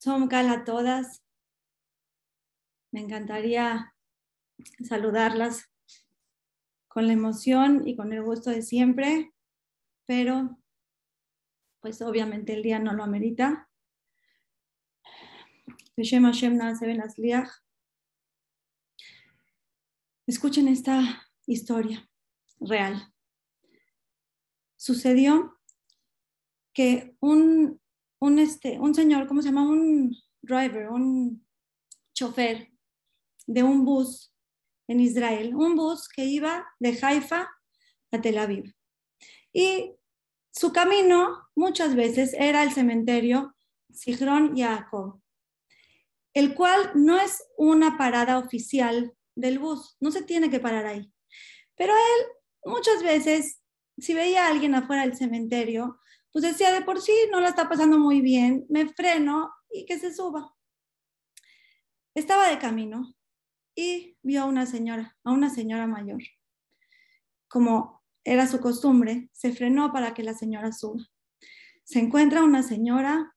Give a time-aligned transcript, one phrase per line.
[0.00, 1.22] Somkal a todas.
[2.90, 3.94] Me encantaría
[4.82, 5.70] saludarlas
[6.88, 9.34] con la emoción y con el gusto de siempre,
[10.06, 10.58] pero
[11.80, 13.68] pues obviamente el día no lo amerita.
[20.26, 22.08] Escuchen esta historia
[22.58, 23.12] real.
[24.76, 25.60] Sucedió
[26.72, 27.82] que un
[28.20, 29.68] un, este, un señor, ¿cómo se llama?
[29.68, 31.44] Un driver, un
[32.14, 32.70] chofer
[33.46, 34.32] de un bus
[34.88, 37.50] en Israel, un bus que iba de Haifa
[38.12, 38.74] a Tel Aviv.
[39.52, 39.92] Y
[40.52, 43.54] su camino muchas veces era el cementerio
[43.92, 45.20] Sigrón Jacob,
[46.34, 51.12] el cual no es una parada oficial del bus, no se tiene que parar ahí.
[51.76, 52.26] Pero él
[52.64, 53.62] muchas veces,
[53.96, 55.98] si veía a alguien afuera del cementerio,
[56.32, 59.98] pues decía, de por sí no la está pasando muy bien, me freno y que
[59.98, 60.54] se suba.
[62.14, 63.14] Estaba de camino
[63.74, 66.22] y vio a una señora, a una señora mayor.
[67.48, 71.04] Como era su costumbre, se frenó para que la señora suba.
[71.84, 73.34] Se encuentra una señora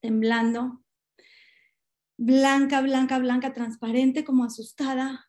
[0.00, 0.82] temblando,
[2.16, 5.28] blanca, blanca, blanca, transparente, como asustada,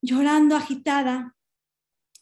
[0.00, 1.36] llorando, agitada,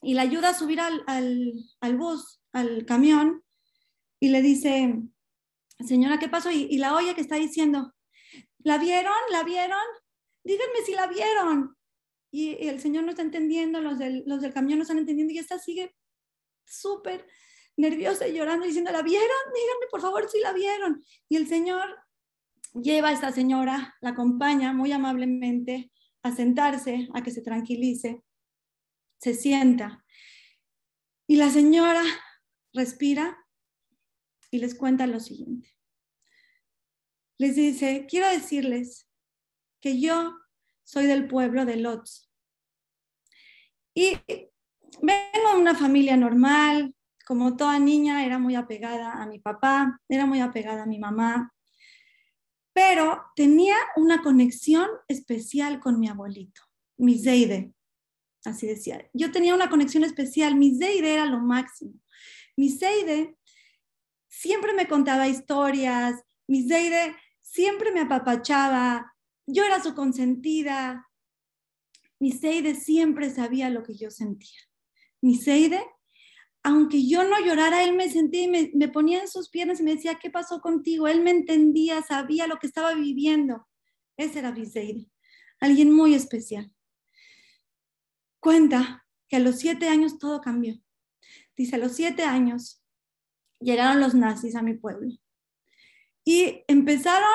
[0.02, 3.44] y la ayuda a subir al, al, al bus, al camión,
[4.20, 4.94] y le dice,
[5.84, 6.50] señora, ¿qué pasó?
[6.50, 7.94] Y, la oye que está diciendo,
[8.58, 9.16] ¿la vieron?
[9.32, 9.78] ¿La vieron?
[10.44, 11.76] Díganme si la vieron.
[12.30, 15.38] Y, el señor no está entendiendo, los del, los del camión no están entendiendo y
[15.38, 15.96] esta sigue
[16.66, 17.26] súper
[17.76, 19.28] nerviosa y llorando diciendo, ¿la vieron?
[19.54, 21.02] Díganme por favor si la vieron.
[21.28, 21.98] Y el señor
[22.74, 25.90] lleva a esta señora, la acompaña muy amablemente
[26.22, 28.22] a sentarse, a que se tranquilice,
[29.18, 30.04] se sienta.
[31.26, 32.02] Y la señora
[32.74, 33.39] respira
[34.50, 35.68] y les cuenta lo siguiente.
[37.38, 39.08] Les dice, quiero decirles
[39.80, 40.36] que yo
[40.84, 42.30] soy del pueblo de Lotz.
[43.94, 44.18] Y
[45.02, 46.94] vengo de una familia normal,
[47.26, 51.54] como toda niña era muy apegada a mi papá, era muy apegada a mi mamá,
[52.72, 56.62] pero tenía una conexión especial con mi abuelito,
[56.96, 57.72] mi Zeide.
[58.44, 59.08] Así decía.
[59.12, 61.94] Yo tenía una conexión especial, mi Zeide era lo máximo.
[62.56, 63.36] Mi Zeide
[64.40, 66.14] siempre me contaba historias,
[66.46, 69.14] mi Zeide siempre me apapachaba,
[69.46, 71.06] yo era su consentida.
[72.18, 74.58] Mi Seide siempre sabía lo que yo sentía.
[75.20, 75.84] Mi Seide,
[76.62, 79.96] aunque yo no llorara, él me sentía y me, ponía en sus piernas y me
[79.96, 81.06] decía, ¿qué pasó contigo?
[81.06, 83.68] Él me entendía, sabía lo que estaba viviendo.
[84.16, 85.06] Ese era mi Seide,
[85.60, 86.74] alguien muy especial.
[88.38, 90.80] Cuenta que a los siete años todo cambió.
[91.58, 92.79] Dice, a los siete años
[93.60, 95.10] llegaron los nazis a mi pueblo
[96.24, 97.28] y empezaron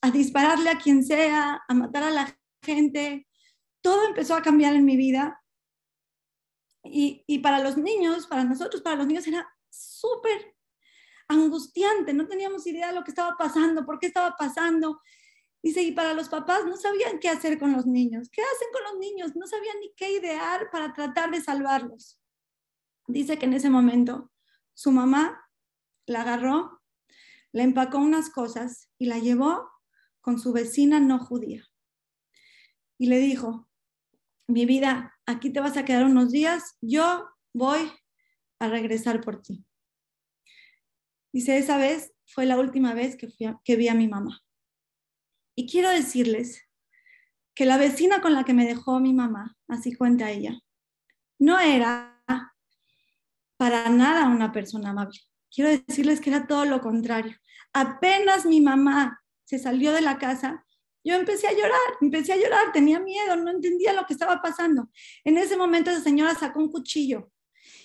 [0.00, 3.26] a dispararle a quien sea, a matar a la gente.
[3.80, 5.40] Todo empezó a cambiar en mi vida.
[6.84, 10.56] Y, y para los niños, para nosotros, para los niños era súper
[11.28, 12.12] angustiante.
[12.12, 15.00] No teníamos idea de lo que estaba pasando, por qué estaba pasando.
[15.62, 18.28] Dice, y para los papás no sabían qué hacer con los niños.
[18.30, 19.36] ¿Qué hacen con los niños?
[19.36, 22.20] No sabían ni qué idear para tratar de salvarlos.
[23.06, 24.32] Dice que en ese momento
[24.74, 25.41] su mamá
[26.06, 26.82] la agarró,
[27.52, 29.70] le empacó unas cosas y la llevó
[30.20, 31.66] con su vecina no judía.
[32.98, 33.68] Y le dijo,
[34.46, 37.90] mi vida, aquí te vas a quedar unos días, yo voy
[38.58, 39.64] a regresar por ti.
[41.32, 43.28] Dice, esa vez fue la última vez que,
[43.64, 44.42] que vi a mi mamá.
[45.56, 46.62] Y quiero decirles
[47.54, 50.58] que la vecina con la que me dejó mi mamá, así cuenta ella,
[51.38, 52.22] no era
[53.56, 55.20] para nada una persona amable
[55.54, 57.36] quiero decirles que era todo lo contrario.
[57.72, 60.64] Apenas mi mamá se salió de la casa,
[61.04, 64.88] yo empecé a llorar, empecé a llorar, tenía miedo, no entendía lo que estaba pasando.
[65.24, 67.30] En ese momento esa señora sacó un cuchillo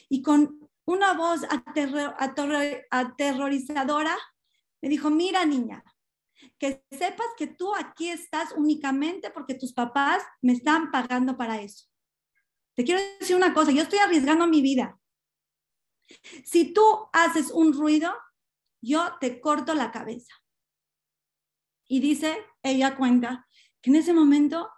[0.07, 1.41] y con una voz
[2.89, 4.15] aterrorizadora
[4.81, 5.83] me dijo, mira niña,
[6.59, 11.85] que sepas que tú aquí estás únicamente porque tus papás me están pagando para eso.
[12.75, 14.99] Te quiero decir una cosa, yo estoy arriesgando mi vida.
[16.45, 16.83] Si tú
[17.13, 18.13] haces un ruido,
[18.81, 20.33] yo te corto la cabeza.
[21.87, 23.47] Y dice, ella cuenta,
[23.81, 24.69] que en ese momento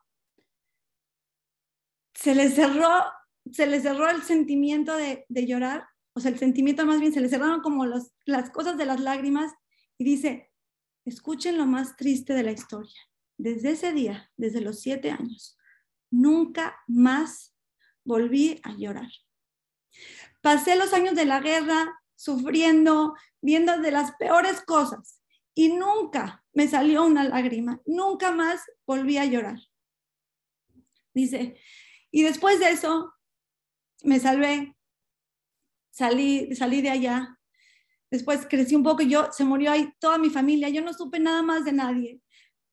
[2.14, 3.06] se le cerró,
[3.52, 7.30] se le cerró el sentimiento de, llorar, o sea, el sentimiento más bien, se le
[7.30, 9.54] cerraron como las cosas de las lágrimas
[9.98, 10.52] y dice,
[11.06, 13.00] escuchen lo más triste de la historia.
[13.38, 15.58] Desde ese día, desde los siete años,
[16.12, 17.56] nunca más
[18.04, 19.10] volví a llorar.
[20.42, 25.16] Pasé los años de la guerra sufriendo, viendo de las peores cosas.
[25.56, 29.60] y nunca me salió una lágrima, nunca más volví a llorar.
[31.14, 31.58] Dice,
[32.12, 33.14] y después de eso
[34.04, 34.76] me salvé,
[35.92, 37.38] salí, salí de allá.
[38.10, 41.42] Después crecí un poco, yo se murió ahí toda mi familia, yo no supe nada
[41.42, 42.22] más de nadie.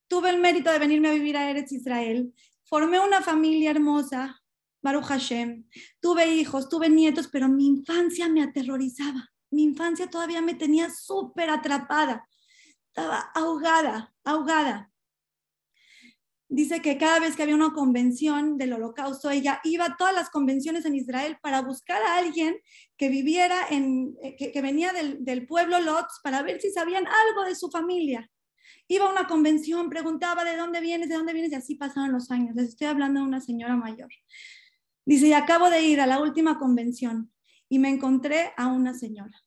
[0.09, 2.33] Tuve el mérito de venirme a vivir a Eretz Israel.
[2.65, 4.43] Formé una familia hermosa,
[4.87, 5.65] Baruch Hashem.
[6.01, 9.29] Tuve hijos, tuve nietos, pero mi infancia me aterrorizaba.
[9.51, 12.29] Mi infancia todavía me tenía súper atrapada.
[12.89, 14.91] Estaba ahogada, ahogada
[16.49, 20.31] dice que cada vez que había una convención del holocausto, ella iba a todas las
[20.31, 22.57] convenciones en Israel para buscar a alguien
[22.97, 27.45] que viviera en, eh, que, venía del, del, pueblo Lotz para ver si sabían algo
[27.45, 28.31] de su familia.
[28.89, 32.31] Iba a una convención, preguntaba de dónde vienes, de dónde vienes, y así pasaron los
[32.31, 32.55] años.
[32.55, 34.09] Les estoy hablando de una señora mayor.
[35.07, 37.33] Dice, y acabo de ir a la última convención
[37.69, 39.41] y me encontré a una señora.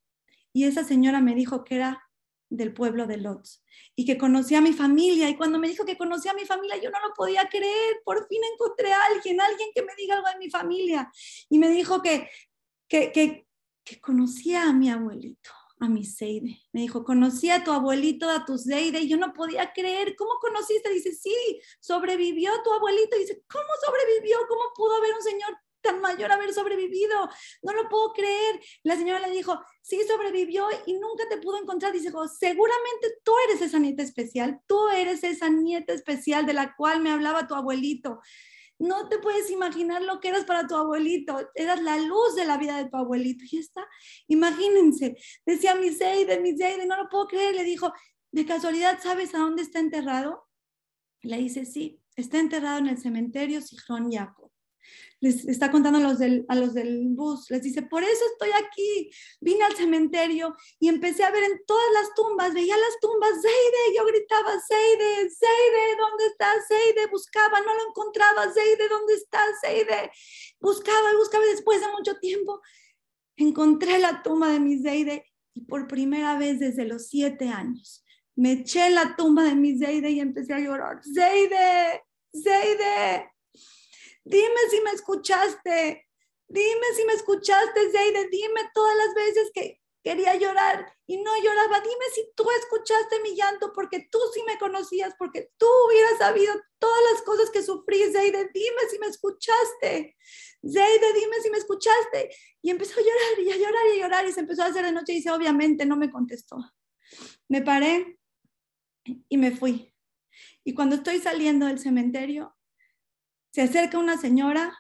[0.54, 2.10] Y esa señora me dijo que era
[2.50, 3.62] del pueblo de Lotz
[3.96, 5.30] y que conocía a mi familia.
[5.30, 7.98] Y cuando me dijo que conocía a mi familia, yo no lo podía creer.
[8.04, 11.12] Por fin encontré a alguien, alguien que me diga algo de mi familia.
[11.50, 12.30] Y me dijo que,
[12.88, 13.46] que, que,
[14.02, 16.62] conocía a mi abuelito, a mi Seide.
[16.72, 19.02] Me dijo, conocía a tu abuelito, a tu Seide.
[19.02, 20.16] Y yo no podía creer.
[20.16, 20.90] ¿Cómo conociste?
[20.90, 21.34] Dice, sí,
[21.80, 23.18] sobrevivió tu abuelito.
[23.18, 24.38] Dice, ¿cómo sobrevivió?
[24.48, 27.30] ¿Cómo pudo haber un señor tan mayor haber sobrevivido.
[27.62, 28.60] No lo puedo creer.
[28.84, 31.94] La señora le dijo, sí sobrevivió y nunca te pudo encontrar.
[31.94, 34.60] Dice, seguramente tú eres esa nieta especial.
[34.68, 38.22] Tú eres esa nieta especial de la cual me hablaba tu abuelito.
[38.80, 41.38] No te puedes imaginar lo que eras para tu abuelito.
[41.54, 43.44] Eras la luz de la vida de tu abuelito.
[43.52, 43.86] Y está,
[44.28, 45.18] imagínense.
[45.46, 47.56] Decía mi Seide, mi Seide, no lo puedo creer.
[47.56, 47.94] Le dijo,
[48.32, 50.48] ¿de casualidad sabes a dónde está enterrado?
[51.22, 54.49] Le dice, sí, está enterrado en el cementerio Sijón Jacob
[55.22, 58.50] les está contando a los, del, a los del bus, les dice, por eso estoy
[58.52, 59.12] aquí,
[59.42, 63.98] vine al cementerio y empecé a ver en todas las tumbas, veía las tumbas, Zeide,
[63.98, 67.08] yo gritaba, Zeide, Zeide, ¿dónde está Zeide?
[67.08, 70.12] Buscaba, no lo encontraba, Zeide, ¿dónde está Zeide?
[70.60, 72.62] Buscaba y buscaba y después de mucho tiempo
[73.36, 78.06] encontré la tumba de mi Zeide y por primera vez desde los siete años
[78.36, 83.30] me eché la tumba de mi Zeide y empecé a llorar, Zeide, Zeide,
[84.30, 86.08] Dime si me escuchaste.
[86.48, 88.30] Dime si me escuchaste, Zeide.
[88.30, 91.80] Dime todas las veces que quería llorar y no lloraba.
[91.80, 96.54] Dime si tú escuchaste mi llanto porque tú sí me conocías, porque tú hubieras sabido
[96.78, 98.52] todas las cosas que sufrí, Zeide.
[98.54, 100.16] Dime si me escuchaste.
[100.62, 102.30] Zeide, dime si me escuchaste.
[102.62, 104.86] Y empezó a llorar y a llorar y a llorar y se empezó a hacer
[104.86, 106.58] de noche y dice, obviamente no me contestó.
[107.48, 108.20] Me paré
[109.28, 109.92] y me fui.
[110.64, 112.56] Y cuando estoy saliendo del cementerio,
[113.52, 114.78] se acerca una señora,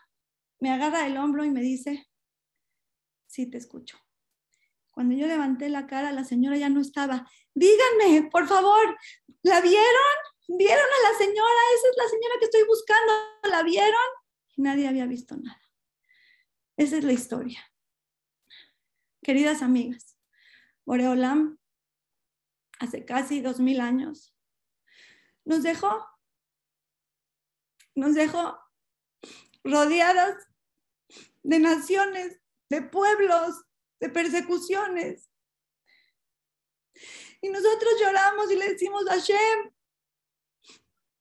[0.59, 2.07] me agarra el hombro y me dice,
[3.27, 3.97] sí, te escucho.
[4.91, 7.29] Cuando yo levanté la cara, la señora ya no estaba.
[7.53, 8.97] Díganme, por favor,
[9.43, 10.15] ¿la vieron?
[10.47, 11.59] ¿Vieron a la señora?
[11.75, 13.13] Esa es la señora que estoy buscando.
[13.49, 13.93] ¿La vieron?
[14.59, 15.61] nadie había visto nada.
[16.77, 17.59] Esa es la historia.
[19.23, 20.17] Queridas amigas,
[20.85, 21.57] Boreolam,
[22.79, 24.35] hace casi dos mil años,
[25.45, 26.05] nos dejó
[27.99, 28.57] nos dejó
[29.63, 30.47] rodeadas
[31.43, 33.65] de naciones, de pueblos,
[33.99, 35.29] de persecuciones.
[37.41, 39.71] Y nosotros lloramos y le decimos, Hashem,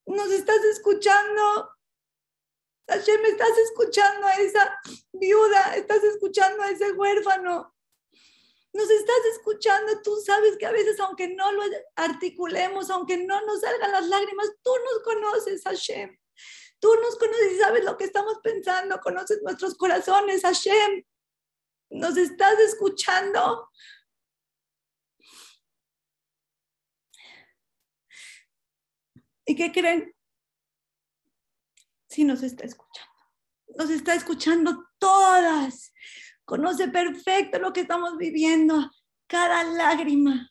[0.07, 1.69] nos estás escuchando.
[2.88, 4.81] Hashem, estás escuchando a esa
[5.12, 7.75] viuda, estás escuchando a ese huérfano.
[8.73, 11.62] Nos estás escuchando, tú sabes que a veces aunque no lo
[11.97, 16.17] articulemos, aunque no nos salgan las lágrimas, tú nos conoces, Hashem.
[16.81, 21.05] Tú nos conoces y sabes lo que estamos pensando, conoces nuestros corazones, Hashem.
[21.91, 23.69] ¿Nos estás escuchando?
[29.47, 30.15] ¿Y qué creen?
[32.09, 33.13] Sí nos está escuchando.
[33.77, 35.93] Nos está escuchando todas.
[36.45, 38.91] Conoce perfecto lo que estamos viviendo.
[39.27, 40.51] Cada lágrima.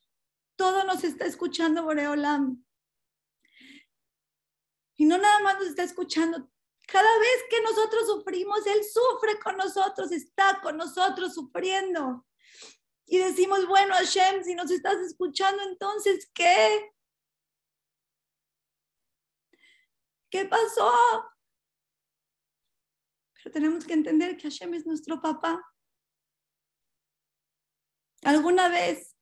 [0.56, 2.67] Todo nos está escuchando, Boreolam.
[4.98, 6.50] Y no nada más nos está escuchando.
[6.88, 12.26] Cada vez que nosotros sufrimos, Él sufre con nosotros, está con nosotros sufriendo.
[13.06, 16.92] Y decimos, bueno, Hashem, si nos estás escuchando, entonces, ¿qué?
[20.30, 20.92] ¿Qué pasó?
[23.36, 25.64] Pero tenemos que entender que Hashem es nuestro papá.
[28.24, 29.16] ¿Alguna vez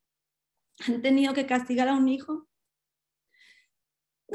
[0.88, 2.48] han tenido que castigar a un hijo?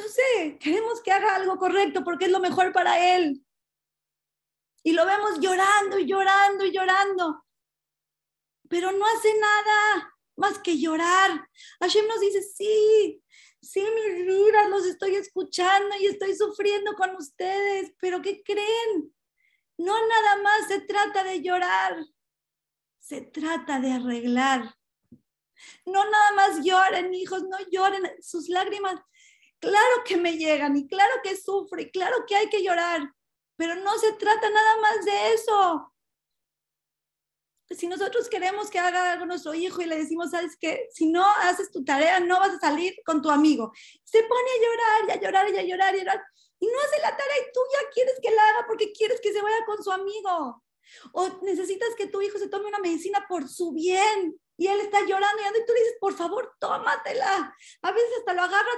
[0.01, 3.45] No sé, queremos que haga algo correcto porque es lo mejor para él.
[4.83, 7.45] Y lo vemos llorando y llorando y llorando.
[8.69, 10.15] Pero no hace nada.
[10.37, 11.47] más que llorar.
[11.81, 13.23] Hashem nos dice, sí,
[13.61, 19.15] sí, mis vidas, los estoy escuchando y estoy sufriendo con ustedes, pero ¿qué creen?
[19.77, 22.05] No nada más se trata de llorar,
[22.99, 24.75] se trata de arreglar.
[25.85, 28.99] No nada más lloren, hijos, no lloren, sus lágrimas,
[29.61, 33.03] claro que me llegan y claro que sufre y claro que hay que llorar,
[33.57, 35.91] pero no se trata nada más de eso
[37.71, 41.25] si nosotros queremos que haga algo nuestro hijo y le decimos, sabes que si no
[41.43, 45.11] haces tu tarea, no vas a salir con tu amigo, se pone a llorar y
[45.13, 46.25] a llorar y a llorar y a llorar,
[46.59, 49.33] y no hace la tarea y tú ya quieres que la haga porque quieres que
[49.33, 50.63] se vaya con su amigo.
[51.13, 55.01] O necesitas que tu hijo se tome una medicina por su bien y él está
[55.07, 57.57] llorando y tú le dices, por favor, tómatela.
[57.83, 58.71] A veces hasta lo agarra,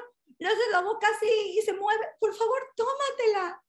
[0.48, 3.62] hace la boca así y se mueve, por favor, tómatela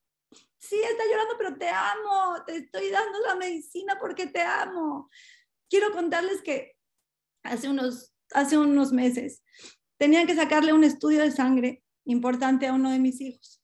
[0.68, 5.10] sí, está llorando, pero te amo, te estoy dando la medicina porque te amo.
[5.68, 6.76] Quiero contarles que
[7.42, 9.42] hace unos, hace unos meses
[9.98, 13.62] tenían que sacarle un estudio de sangre importante a uno de mis hijos.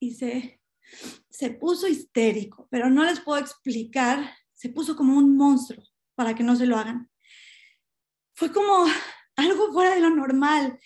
[0.00, 0.60] Y se,
[1.30, 5.84] se puso histérico, pero no les puedo explicar, se puso como un monstruo
[6.14, 7.10] para que no se lo hagan.
[8.34, 8.86] Fue como
[9.36, 10.78] algo fuera de lo normal.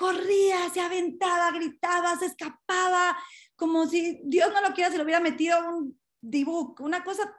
[0.00, 3.14] Corría, se aventaba, gritaba, se escapaba,
[3.54, 7.30] como si Dios no lo quiera, se lo hubiera metido un dibujo, una cosa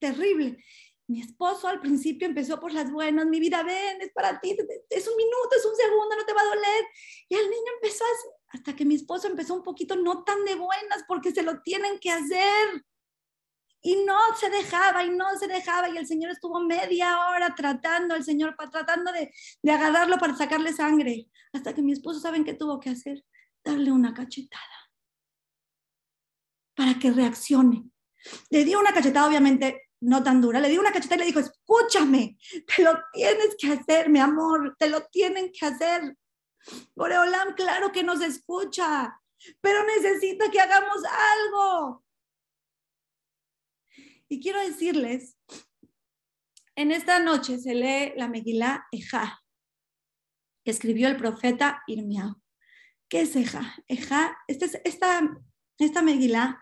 [0.00, 0.58] terrible.
[1.06, 4.56] Mi esposo al principio empezó por las buenas, mi vida, ven, es para ti,
[4.90, 6.84] es un minuto, es un segundo, no te va a doler.
[7.28, 8.04] Y el niño empezó
[8.48, 12.00] hasta que mi esposo empezó un poquito no tan de buenas porque se lo tienen
[12.00, 12.84] que hacer.
[13.86, 18.14] Y no se dejaba, y no se dejaba, y el Señor estuvo media hora tratando,
[18.14, 19.30] el Señor tratando de,
[19.62, 23.22] de agarrarlo para sacarle sangre, hasta que mi esposo, ¿saben qué tuvo que hacer?
[23.62, 24.84] Darle una cachetada
[26.74, 27.84] para que reaccione.
[28.50, 31.40] Le dio una cachetada, obviamente no tan dura, le dio una cachetada y le dijo,
[31.40, 32.36] escúchame,
[32.76, 36.16] te lo tienes que hacer, mi amor, te lo tienen que hacer.
[36.94, 39.18] Boreolam, claro que nos escucha,
[39.60, 42.03] pero necesita que hagamos algo.
[44.34, 45.38] Y quiero decirles,
[46.74, 49.40] en esta noche se lee la Megilá Ejá,
[50.64, 52.42] que escribió el profeta Irmiao.
[53.08, 53.76] ¿Qué es Ejá?
[53.86, 55.20] Ejá, esta, esta
[55.78, 56.60] esta Megilá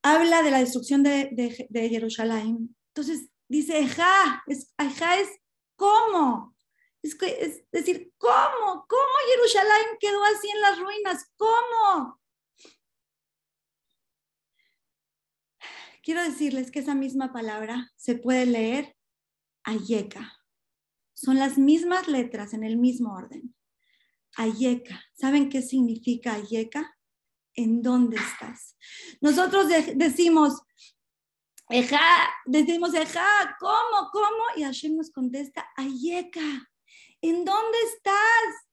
[0.00, 1.30] habla de la destrucción de,
[1.68, 2.72] de, Jerusalén.
[2.94, 5.28] Entonces dice, Ejá, es, es
[5.74, 6.54] cómo.
[7.02, 8.86] Es, es, decir, ¿cómo?
[8.88, 11.32] ¿Cómo Jerusalén quedó así en las ruinas?
[11.36, 12.21] ¿Cómo?
[16.02, 18.96] Quiero decirles que esa misma palabra se puede leer
[19.64, 20.32] Ayeka.
[21.14, 23.54] Son las mismas letras en el mismo orden.
[24.36, 25.02] Ayeka.
[25.14, 26.96] ¿Saben qué significa Ayeka?
[27.54, 28.76] en dónde estás.
[29.20, 30.60] Nosotros decimos,
[31.68, 34.10] Eja, decimos, Eja, ¿cómo?
[34.12, 34.42] ¿Cómo?
[34.56, 36.70] Y Hashem nos contesta, Ayeka,
[37.20, 38.68] ¿en dónde estás?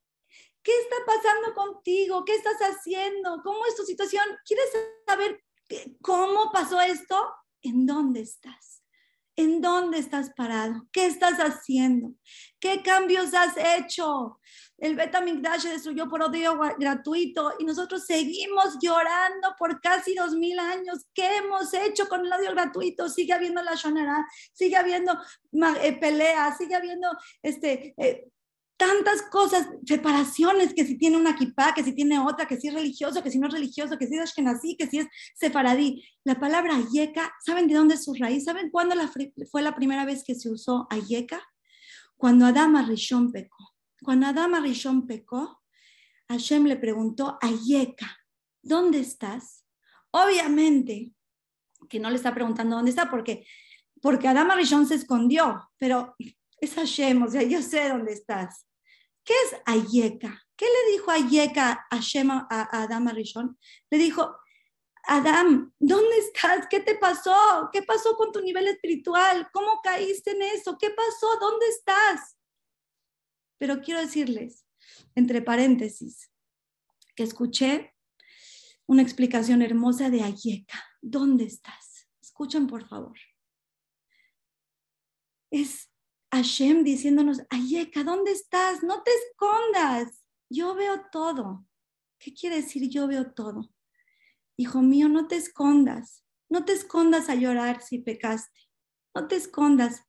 [0.62, 2.26] ¿Qué está pasando contigo?
[2.26, 3.42] ¿Qué estás haciendo?
[3.44, 4.26] ¿Cómo es tu situación?
[4.46, 4.70] ¿Quieres
[5.08, 5.42] saber
[6.02, 7.16] cómo pasó esto?
[7.62, 8.84] ¿En dónde estás?
[9.36, 10.88] ¿En dónde estás parado?
[10.92, 12.14] ¿Qué estás haciendo?
[12.60, 14.40] ¿Qué cambios has hecho?
[14.78, 20.60] El Betamigdash se destruyó por odio gratuito y nosotros seguimos llorando por casi dos mil
[20.60, 21.06] años.
[21.14, 23.08] ¿Qué hemos hecho con el odio gratuito?
[23.10, 25.18] Sigue habiendo la shonara, sigue habiendo
[25.82, 27.10] eh, peleas, sigue habiendo
[27.42, 28.28] este, eh,
[28.80, 32.74] tantas cosas, separaciones, que si tiene una kipá, que si tiene otra, que si es
[32.74, 36.02] religioso, que si no es religioso, que si es ashkenazí, que si es sefaradí.
[36.24, 38.46] La palabra ayeka, ¿saben de dónde es su raíz?
[38.46, 38.96] ¿Saben cuándo
[39.52, 41.44] fue la primera vez que se usó ayeka?
[42.16, 43.76] Cuando Adama Rishon pecó.
[44.02, 45.62] Cuando Adama Rishon pecó,
[46.30, 48.18] Hashem le preguntó Ayeka,
[48.62, 49.66] ¿dónde estás?
[50.12, 51.12] Obviamente
[51.90, 53.46] que no le está preguntando dónde está porque,
[54.02, 56.16] porque Adama Rishon se escondió, pero
[56.62, 58.69] es Hashem, o sea, yo sé dónde estás.
[59.30, 60.44] ¿Qué es Ayeka?
[60.56, 63.60] ¿Qué le dijo Ayeka a Hashem a, a Adama Rishon?
[63.92, 64.36] Le dijo,
[65.04, 66.66] Adam, ¿dónde estás?
[66.68, 67.70] ¿Qué te pasó?
[67.72, 69.48] ¿Qué pasó con tu nivel espiritual?
[69.54, 70.80] ¿Cómo caíste en eso?
[70.80, 71.28] ¿Qué pasó?
[71.40, 72.40] ¿Dónde estás?
[73.60, 74.66] Pero quiero decirles,
[75.14, 76.32] entre paréntesis,
[77.16, 77.94] que escuché
[78.88, 80.84] una explicación hermosa de Ayeka.
[81.04, 82.08] ¿Dónde estás?
[82.20, 83.20] Escuchen, por favor.
[85.52, 85.89] Es
[86.32, 88.84] Hashem diciéndonos, Ayeka, ¿dónde estás?
[88.84, 90.24] No te escondas.
[90.50, 91.66] Yo veo todo.
[92.20, 93.70] ¿Qué quiere decir yo veo todo?
[94.58, 98.60] Hijo mío, no te escondas, no te escondas a llorar si pecaste,
[99.16, 100.04] no te escondas.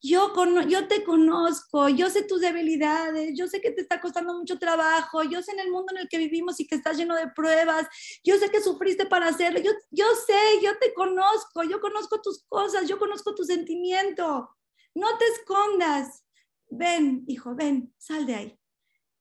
[0.00, 0.32] Yo,
[0.66, 5.22] yo te conozco, yo sé tus debilidades, yo sé que te está costando mucho trabajo,
[5.22, 7.86] yo sé en el mundo en el que vivimos y que estás lleno de pruebas,
[8.24, 12.42] yo sé que sufriste para hacerlo, yo, yo sé, yo te conozco, yo conozco tus
[12.48, 14.48] cosas, yo conozco tu sentimiento.
[14.94, 16.24] No te escondas,
[16.68, 18.58] ven, hijo, ven, sal de ahí.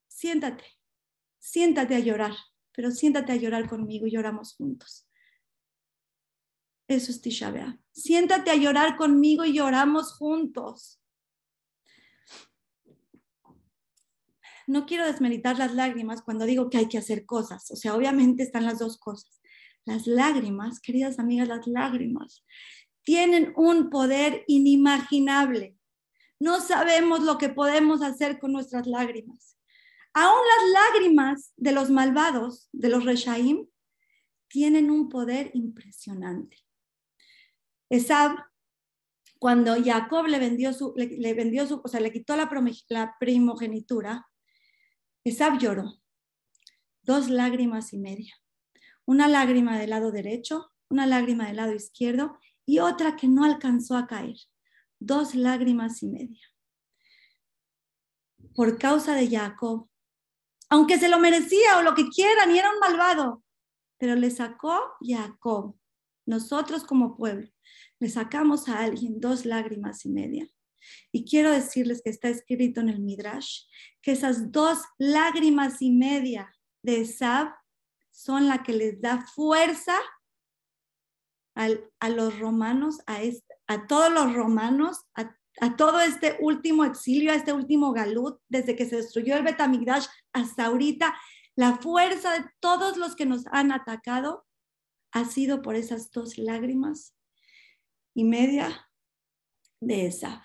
[0.08, 0.66] Siéntate,
[1.40, 2.34] siéntate a llorar,
[2.72, 5.08] pero siéntate a llorar conmigo y lloramos juntos.
[6.88, 11.02] Eso es Tisha Siéntate a llorar conmigo y lloramos juntos.
[14.68, 17.72] No quiero desmeritar las lágrimas cuando digo que hay que hacer cosas.
[17.72, 19.42] O sea, obviamente están las dos cosas.
[19.86, 22.46] Las lágrimas, queridas amigas, las lágrimas
[23.04, 25.78] tienen un poder inimaginable.
[26.40, 29.58] No sabemos lo que podemos hacer con nuestras lágrimas.
[30.14, 33.68] Aún las lágrimas de los malvados, de los Reshaim,
[34.48, 36.58] tienen un poder impresionante.
[37.90, 38.36] Esab,
[39.40, 42.50] cuando Jacob le vendió su, le, vendió su, o sea, le quitó la,
[42.90, 44.28] la primogenitura,
[45.24, 46.02] Esab lloró
[47.04, 48.34] dos lágrimas y media.
[49.06, 53.98] Una lágrima del lado derecho, una lágrima del lado izquierdo y otra que no alcanzó
[53.98, 54.38] a caer.
[55.00, 56.42] Dos lágrimas y media.
[58.54, 59.90] Por causa de Jacob,
[60.70, 63.44] aunque se lo merecía o lo que quieran y era un malvado,
[63.98, 65.76] pero le sacó Jacob.
[66.26, 67.50] Nosotros como pueblo
[68.00, 70.48] le sacamos a alguien dos lágrimas y media.
[71.12, 73.66] Y quiero decirles que está escrito en el Midrash
[74.02, 76.52] que esas dos lágrimas y media
[76.82, 77.54] de Esab
[78.10, 79.98] son la que les da fuerza
[82.00, 87.92] a los romanos, a, todos los romanos, a, todo este último exilio, a este último
[87.94, 91.16] galut, desde que se destruyó el Betamigdash hasta ahorita,
[91.56, 94.46] la fuerza de todos los que nos han atacado
[95.12, 97.14] ha sido por esas dos lágrimas
[98.16, 98.90] y media
[99.82, 100.42] de Esab.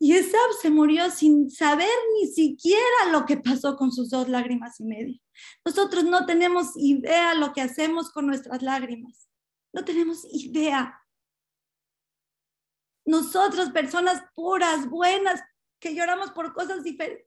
[0.00, 4.78] Y Esab se murió sin saber ni siquiera lo que pasó con sus dos lágrimas
[4.78, 5.20] y media.
[5.64, 9.27] Nosotros no tenemos idea lo que hacemos con nuestras lágrimas.
[9.78, 11.00] No tenemos idea.
[13.04, 15.40] Nosotros, personas puras, buenas,
[15.78, 17.24] que lloramos por cosas diferentes,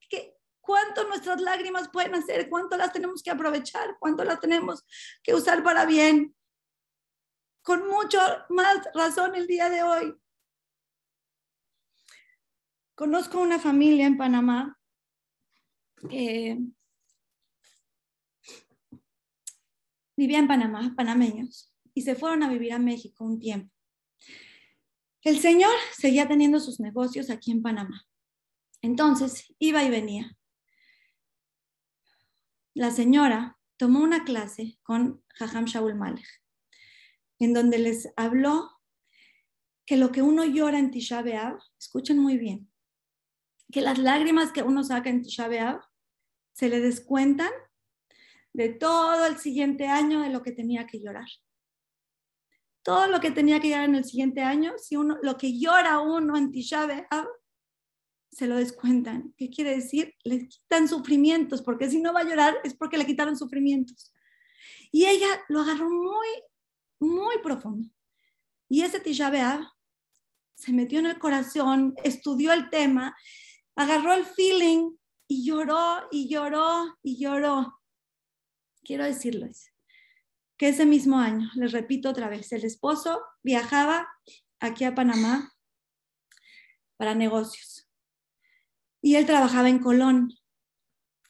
[0.60, 2.50] ¿cuánto nuestras lágrimas pueden hacer?
[2.50, 3.96] ¿Cuánto las tenemos que aprovechar?
[4.00, 4.86] ¿Cuánto las tenemos
[5.24, 6.36] que usar para bien?
[7.62, 10.22] Con mucho más razón el día de hoy.
[12.96, 14.78] Conozco una familia en Panamá
[16.10, 16.58] que
[20.18, 23.74] vivía en Panamá, panameños, y se fueron a vivir a México un tiempo.
[25.24, 28.08] El señor seguía teniendo sus negocios aquí en Panamá.
[28.82, 30.36] Entonces, iba y venía.
[32.74, 36.26] La señora tomó una clase con Jajam Shaul Malek,
[37.40, 38.72] en donde les habló
[39.86, 42.72] que lo que uno llora en Tisha B'Av, escuchen muy bien,
[43.72, 45.82] que las lágrimas que uno saca en Tisha B'Av
[46.54, 47.52] se le descuentan
[48.54, 51.28] de todo el siguiente año de lo que tenía que llorar
[52.84, 56.00] todo lo que tenía que llorar en el siguiente año, si uno, lo que llora
[56.00, 56.88] uno en Tisha
[58.32, 59.34] se lo descuentan.
[59.38, 60.16] ¿Qué quiere decir?
[60.24, 64.14] Le quitan sufrimientos, porque si no va a llorar es porque le quitaron sufrimientos.
[64.92, 66.28] Y ella lo agarró muy,
[67.00, 67.90] muy profundo.
[68.70, 69.32] Y ese Tisha
[70.56, 73.16] se metió en el corazón, estudió el tema,
[73.76, 74.92] agarró el feeling
[75.28, 77.80] y lloró y lloró y lloró.
[78.84, 79.71] Quiero decirles,
[80.62, 84.08] que ese mismo año, les repito otra vez, el esposo viajaba
[84.60, 85.56] aquí a Panamá
[86.98, 87.90] para negocios
[89.02, 90.32] y él trabajaba en Colón.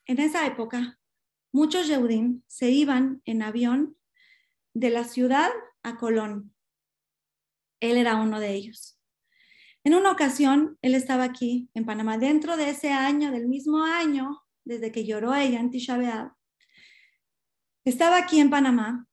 [0.05, 0.99] En esa época,
[1.53, 3.95] muchos Yehudim se iban en avión
[4.73, 5.49] de la ciudad
[5.81, 6.53] a Colón.
[7.79, 8.99] Él era uno de ellos.
[9.85, 14.41] En una ocasión, él estaba aquí en Panamá, dentro de ese año, del mismo año,
[14.65, 16.35] desde que lloró ella en Tisha
[17.85, 19.07] Estaba aquí en Panamá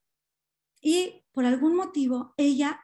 [0.80, 2.80] y por algún motivo ella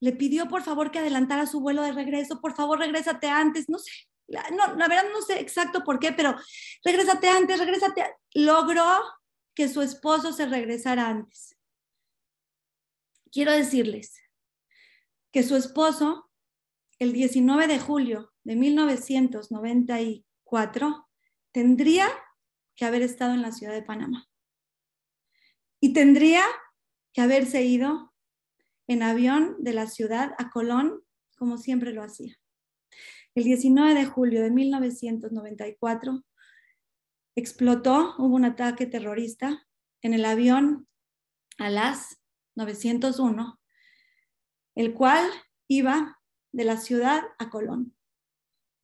[0.00, 3.78] le pidió por favor que adelantara su vuelo de regreso, por favor regrésate antes, no
[3.78, 3.90] sé,
[4.28, 6.36] no, la verdad no sé exacto por qué, pero
[6.84, 8.14] regrésate antes, regrésate.
[8.34, 8.84] Logró
[9.54, 11.58] que su esposo se regresara antes.
[13.30, 14.18] Quiero decirles
[15.32, 16.30] que su esposo,
[16.98, 21.08] el 19 de julio de 1994,
[21.52, 22.08] tendría
[22.74, 24.28] que haber estado en la ciudad de Panamá.
[25.80, 26.44] Y tendría
[27.12, 28.12] que haberse ido
[28.86, 31.02] en avión de la ciudad a Colón,
[31.36, 32.36] como siempre lo hacía.
[33.34, 36.24] El 19 de julio de 1994
[37.34, 39.66] explotó, hubo un ataque terrorista
[40.02, 40.86] en el avión
[41.58, 42.20] a las
[42.56, 43.60] 901,
[44.74, 45.30] el cual
[45.68, 46.20] iba
[46.52, 47.96] de la ciudad a Colón,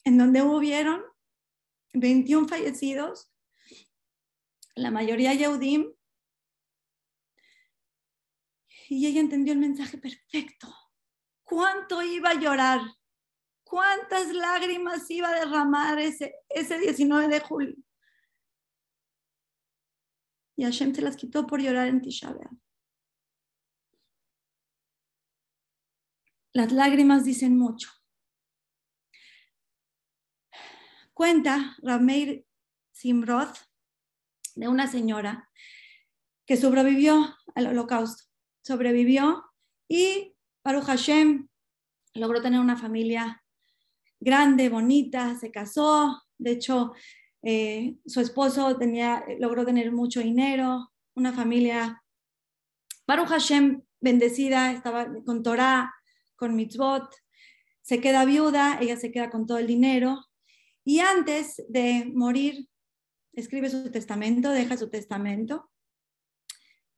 [0.04, 1.02] en donde hubieron
[1.92, 3.30] 21 fallecidos,
[4.74, 5.92] la mayoría Yehudim
[8.88, 10.74] y ella entendió el mensaje perfecto.
[11.44, 12.80] ¿Cuánto iba a llorar?
[13.68, 17.76] cuántas lágrimas iba a derramar ese, ese 19 de julio.
[20.56, 22.34] Y Hashem se las quitó por llorar en Tisha
[26.54, 27.90] Las lágrimas dicen mucho.
[31.12, 32.46] Cuenta Rameir
[32.92, 33.58] Simroth
[34.54, 35.50] de una señora
[36.46, 38.27] que sobrevivió al holocausto,
[38.68, 39.44] sobrevivió
[39.88, 41.48] y Baruch Hashem
[42.12, 43.42] logró tener una familia
[44.20, 46.92] grande, bonita, se casó, de hecho
[47.42, 52.04] eh, su esposo tenía, logró tener mucho dinero, una familia,
[53.06, 55.90] Baruch Hashem bendecida, estaba con Torah,
[56.36, 57.10] con mitzvot,
[57.80, 60.26] se queda viuda, ella se queda con todo el dinero
[60.84, 62.68] y antes de morir
[63.32, 65.70] escribe su testamento, deja su testamento,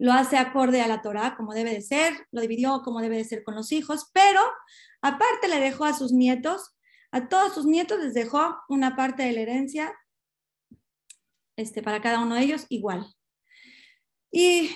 [0.01, 3.25] lo hace acorde a la Torah como debe de ser, lo dividió como debe de
[3.25, 4.41] ser con los hijos, pero
[5.03, 6.75] aparte le dejó a sus nietos,
[7.13, 9.95] a todos sus nietos les dejó una parte de la herencia
[11.55, 13.15] este, para cada uno de ellos igual.
[14.33, 14.71] Y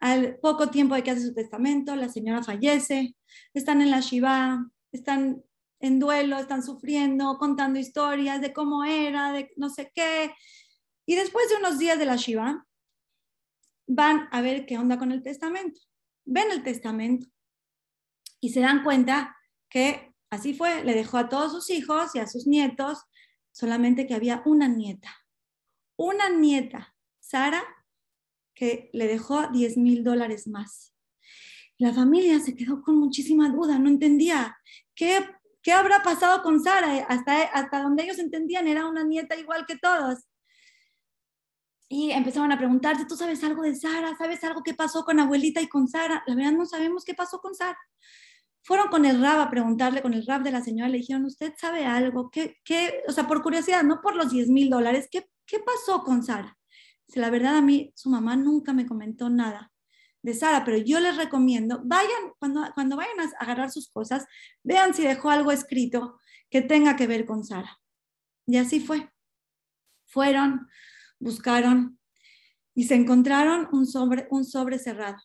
[0.00, 3.14] al poco tiempo de que hace su testamento, la señora fallece,
[3.52, 5.44] están en la Shiva, están
[5.78, 10.34] en duelo, están sufriendo, contando historias de cómo era, de no sé qué.
[11.06, 12.66] Y después de unos días de la Shiva,
[13.86, 15.80] van a ver qué onda con el testamento.
[16.24, 17.26] Ven el testamento
[18.40, 19.36] y se dan cuenta
[19.68, 22.98] que así fue, le dejó a todos sus hijos y a sus nietos,
[23.52, 25.10] solamente que había una nieta,
[25.96, 27.62] una nieta, Sara,
[28.54, 30.94] que le dejó 10 mil dólares más.
[31.78, 34.56] La familia se quedó con muchísima duda, no entendía
[34.94, 35.26] qué,
[35.62, 37.04] qué habrá pasado con Sara.
[37.08, 40.24] Hasta, hasta donde ellos entendían era una nieta igual que todos.
[41.88, 44.16] Y empezaron a preguntarse, ¿tú sabes algo de Sara?
[44.16, 46.22] ¿Sabes algo que pasó con abuelita y con Sara?
[46.26, 47.78] La verdad no sabemos qué pasó con Sara.
[48.62, 51.52] Fueron con el rab a preguntarle, con el rab de la señora, le dijeron, ¿usted
[51.58, 52.30] sabe algo?
[52.30, 53.02] ¿Qué, qué?
[53.06, 56.56] O sea, por curiosidad, no por los 10 mil dólares, ¿qué, ¿qué pasó con Sara?
[57.14, 59.70] La verdad a mí, su mamá nunca me comentó nada
[60.22, 64.26] de Sara, pero yo les recomiendo, vayan, cuando, cuando vayan a agarrar sus cosas,
[64.62, 66.18] vean si dejó algo escrito
[66.48, 67.78] que tenga que ver con Sara.
[68.46, 69.10] Y así fue.
[70.06, 70.66] Fueron,
[71.24, 71.98] buscaron
[72.74, 75.18] y se encontraron un sobre, un sobre cerrado.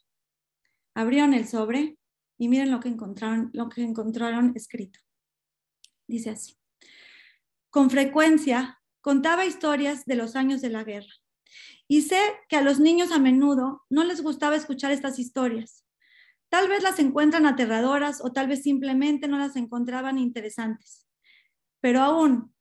[0.96, 1.98] Abrieron el sobre
[2.38, 5.00] y miren lo que encontraron, lo que encontraron escrito.
[6.08, 6.58] Dice así.
[7.70, 11.14] Con frecuencia Contaba historias de los años de la guerra.
[11.88, 15.86] Y sé que a los niños a menudo no les gustaba escuchar estas historias.
[16.50, 21.08] Tal vez las encuentran aterradoras o tal vez simplemente no las encontraban interesantes.
[21.80, 22.54] Pero aún,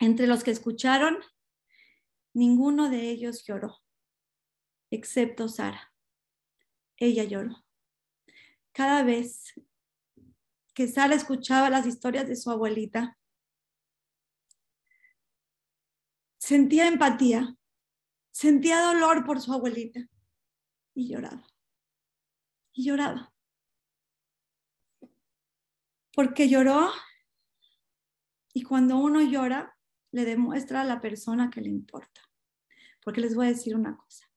[0.00, 1.18] entre los que escucharon,
[2.38, 3.82] ninguno de ellos lloró,
[4.90, 5.92] excepto Sara.
[6.96, 7.64] Ella lloró.
[8.72, 9.54] Cada vez
[10.72, 13.18] que Sara escuchaba las historias de su abuelita,
[16.38, 17.56] sentía empatía,
[18.30, 20.08] sentía dolor por su abuelita
[20.94, 21.44] y lloraba.
[22.72, 23.32] Y lloraba.
[26.14, 26.92] Porque lloró
[28.54, 29.76] y cuando uno llora,
[30.12, 32.27] le demuestra a la persona que le importa.
[33.08, 34.30] Porque les voy a decir una cosa.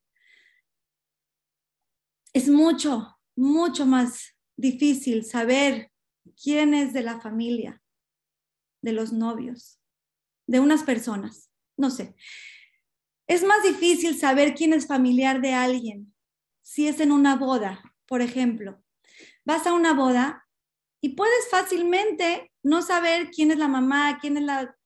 [2.32, 5.92] Es mucho, mucho más difícil saber
[6.42, 7.84] quién es de la familia,
[8.82, 9.82] de los novios,
[10.48, 12.16] de unas personas, no sé.
[13.28, 16.16] Es más difícil saber quién es familiar de alguien
[16.62, 18.82] si es en una boda, por ejemplo.
[19.44, 20.48] Vas a una boda
[21.02, 24.78] y puedes fácilmente no saber quién es la mamá, quién es la...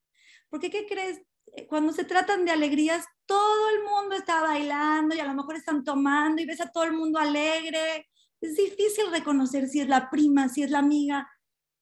[0.49, 1.21] Porque, ¿qué crees?
[1.67, 5.83] Cuando se tratan de alegrías, todo el mundo está bailando y a lo mejor están
[5.83, 8.09] tomando y ves a todo el mundo alegre.
[8.41, 11.29] Es difícil reconocer si es la prima, si es la amiga,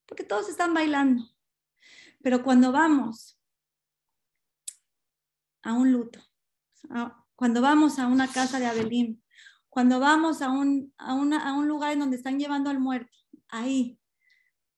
[0.05, 1.23] porque todos están bailando.
[2.21, 3.37] Pero cuando vamos
[5.63, 6.19] a un luto,
[7.35, 9.23] cuando vamos a una casa de Abelín,
[9.69, 13.11] cuando vamos a un, a, a un lugar en donde están llevando al muerto,
[13.49, 13.99] ahí,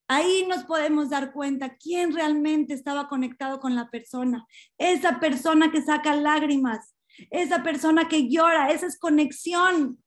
[0.07, 4.45] ahí nos podemos dar cuenta quién realmente estaba conectado con la persona,
[4.77, 6.95] esa persona que saca lágrimas,
[7.31, 10.03] esa persona que llora, esa es conexión.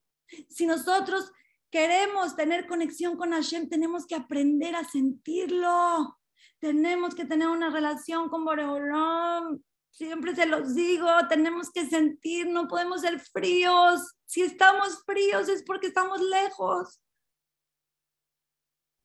[0.48, 1.32] Si nosotros
[1.70, 6.18] queremos tener conexión con Hashem, tenemos que aprender a sentirlo.
[6.58, 9.64] Tenemos que tener una relación con Boreolón.
[9.90, 14.16] Siempre se los digo, tenemos que sentir, no podemos ser fríos.
[14.26, 17.00] Si estamos fríos es porque estamos lejos.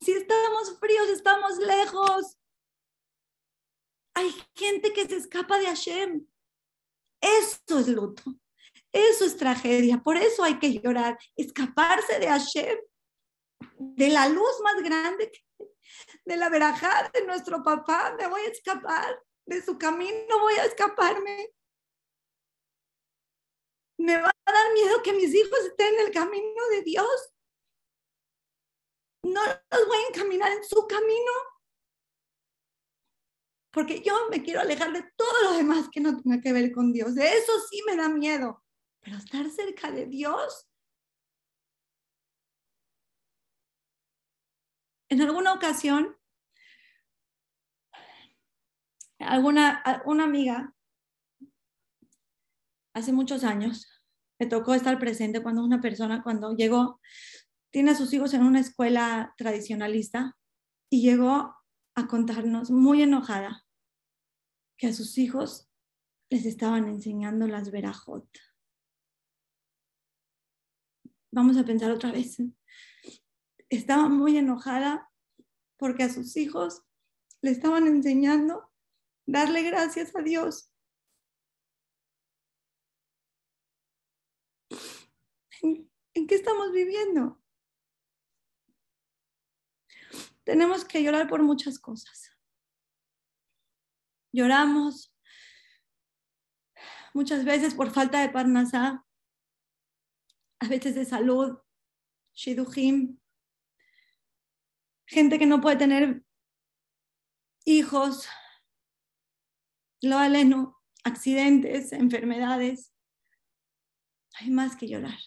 [0.03, 2.37] Si estamos fríos, estamos lejos.
[4.15, 6.27] Hay gente que se escapa de Hashem.
[7.21, 8.23] Eso es luto.
[8.91, 10.01] Eso es tragedia.
[10.03, 11.17] Por eso hay que llorar.
[11.35, 12.77] Escaparse de Hashem.
[13.77, 15.31] De la luz más grande
[16.25, 20.65] de la verajá de nuestro papá, me voy a escapar, de su camino voy a
[20.65, 21.49] escaparme.
[23.97, 27.32] Me va a dar miedo que mis hijos estén en el camino de Dios.
[29.23, 31.31] No los voy a encaminar en su camino.
[33.71, 36.93] Porque yo me quiero alejar de todo lo demás que no tenga que ver con
[36.93, 37.15] Dios.
[37.15, 38.63] De eso sí me da miedo.
[39.01, 40.69] Pero estar cerca de Dios.
[45.09, 46.17] En alguna ocasión,
[49.19, 50.73] alguna una amiga,
[52.93, 53.87] hace muchos años,
[54.39, 56.99] me tocó estar presente cuando una persona, cuando llegó,
[57.73, 60.37] tiene a sus hijos en una escuela tradicionalista
[60.91, 61.55] y llegó
[61.95, 63.65] a contarnos muy enojada
[64.77, 65.67] que a sus hijos
[66.29, 68.29] les estaban enseñando las verajot.
[71.31, 72.37] Vamos a pensar otra vez.
[73.69, 75.09] Estaba muy enojada
[75.77, 76.83] porque a sus hijos
[77.41, 78.71] le estaban enseñando
[79.25, 80.69] darle gracias a Dios
[86.15, 87.42] ¿En qué estamos viviendo?
[90.43, 92.31] Tenemos que llorar por muchas cosas.
[94.31, 95.15] Lloramos
[97.13, 99.05] muchas veces por falta de parnasá,
[100.59, 101.59] a veces de salud,
[102.33, 103.19] shidujim,
[105.05, 106.23] gente que no puede tener
[107.65, 108.27] hijos,
[110.01, 112.91] lo aleno, accidentes, enfermedades.
[114.39, 115.19] Hay más que llorar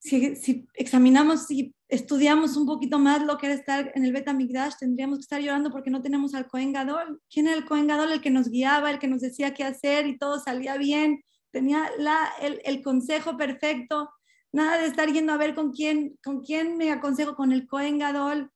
[0.00, 4.74] si, examinamos, si estudiamos un poquito más lo que era estar en el Beta Migdash,
[4.78, 7.20] tendríamos que estar llorando porque no tenemos al Cohen Gadol.
[7.28, 8.12] ¿Quién era el Cohen Gadol?
[8.12, 11.22] El que nos guiaba, el que nos decía qué hacer y todo salía bien.
[11.50, 14.08] Tenía la, el, el consejo perfecto.
[14.52, 17.98] Nada de estar yendo a ver con quién, con quién me aconsejo, con el Cohen
[17.98, 18.50] Gadol,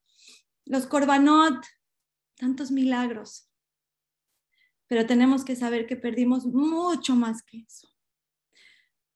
[0.65, 1.65] los Corbanot,
[2.35, 3.49] tantos milagros.
[4.87, 7.89] Pero tenemos que saber que perdimos mucho más que eso.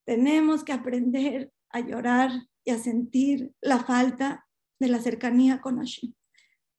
[0.04, 2.32] Tenemos que aprender a llorar
[2.64, 4.48] y a sentir la falta
[4.80, 6.14] de la cercanía con Hashem.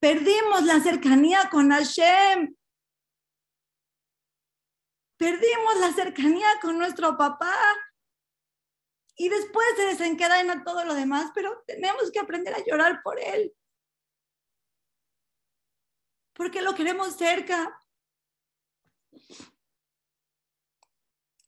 [0.00, 2.56] Perdimos la cercanía con Hashem.
[5.18, 7.54] Perdimos la cercanía con nuestro papá.
[9.16, 13.52] Y después se desencadena todo lo demás, pero tenemos que aprender a llorar por él.
[16.32, 17.78] Porque lo queremos cerca.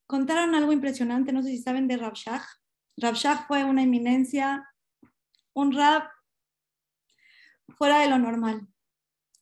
[0.06, 2.46] Contaron algo impresionante, no sé si saben de Rabshah.
[2.96, 4.68] Rav fue una eminencia,
[5.55, 6.11] un rap
[7.76, 8.68] fuera de lo normal.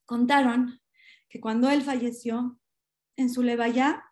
[0.06, 0.80] Contaron
[1.28, 2.58] que cuando él falleció
[3.16, 4.04] en su levaya,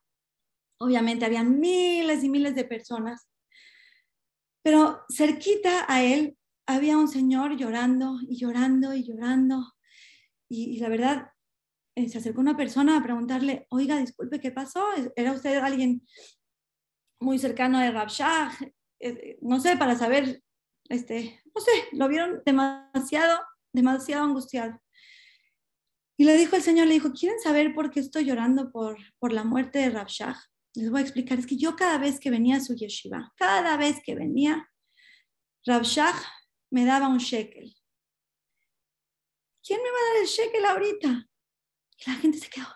[0.78, 3.28] obviamente habían miles y miles de personas,
[4.62, 9.74] pero cerquita a él había un señor llorando y llorando y llorando.
[10.50, 11.32] Y, la verdad,
[11.96, 14.84] eh, se acercó una persona a preguntarle, oiga, disculpe, ¿qué pasó?
[15.16, 16.06] ¿Era usted alguien
[17.20, 18.10] muy cercano de Rav
[19.00, 20.42] eh, no sé, para saber,
[20.88, 23.40] este, no sé, lo vieron demasiado,
[23.72, 24.80] demasiado angustiado.
[26.16, 29.32] Y le dijo el Señor, le dijo, ¿quieren saber por qué estoy llorando por, por
[29.32, 30.36] la muerte de Rabshah?
[30.74, 33.76] Les voy a explicar, es que yo cada vez que venía a su yeshiva, cada
[33.76, 34.68] vez que venía,
[35.64, 36.14] Rabshah
[36.70, 37.74] me daba un shekel.
[39.64, 41.28] ¿Quién me va a dar el shekel ahorita?
[41.98, 42.66] Y la gente se quedó,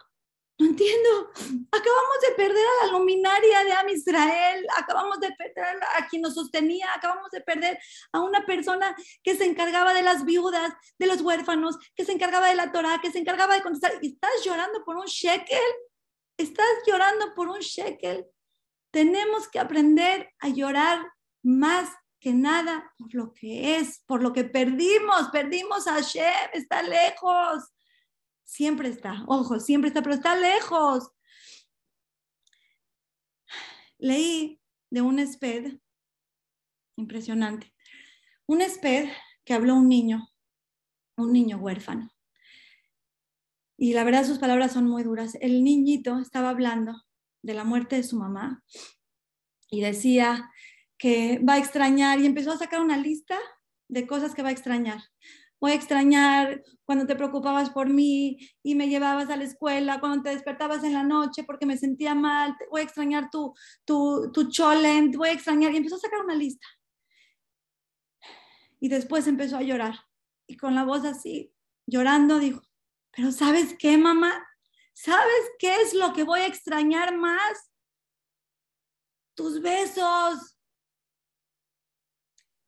[0.63, 1.31] no entiendo.
[1.73, 6.35] Acabamos de perder a la luminaria de Am Israel, acabamos de perder a quien nos
[6.35, 7.79] sostenía, acabamos de perder
[8.13, 12.49] a una persona que se encargaba de las viudas, de los huérfanos, que se encargaba
[12.49, 13.93] de la Torah, que se encargaba de contestar.
[14.01, 15.59] ¿Y estás llorando por un shekel?
[16.37, 18.27] ¿Estás llorando por un shekel?
[18.93, 21.05] Tenemos que aprender a llorar
[21.43, 25.29] más que nada por lo que es, por lo que perdimos.
[25.33, 27.65] Perdimos a Shem, está lejos
[28.45, 31.11] siempre está, ojo, siempre está, pero está lejos.
[33.99, 35.79] Leí de un SPED,
[36.97, 37.73] impresionante,
[38.47, 39.09] un SPED
[39.45, 40.29] que habló un niño,
[41.17, 42.11] un niño huérfano.
[43.79, 45.37] Y la verdad sus palabras son muy duras.
[45.41, 47.03] El niñito estaba hablando
[47.43, 48.63] de la muerte de su mamá
[49.69, 50.51] y decía
[50.99, 53.39] que va a extrañar y empezó a sacar una lista
[53.89, 55.03] de cosas que va a extrañar
[55.63, 60.21] voy a extrañar cuando te preocupabas por mí y me llevabas a la escuela, cuando
[60.21, 64.51] te despertabas en la noche porque me sentía mal, voy a extrañar tu, tu, tu
[64.51, 65.73] cholent, voy a extrañar.
[65.73, 66.67] Y empezó a sacar una lista.
[68.81, 69.95] Y después empezó a llorar.
[70.49, 71.55] Y con la voz así,
[71.87, 72.61] llorando, dijo,
[73.13, 74.45] pero ¿sabes qué, mamá?
[74.95, 77.71] ¿Sabes qué es lo que voy a extrañar más?
[79.37, 80.59] Tus besos.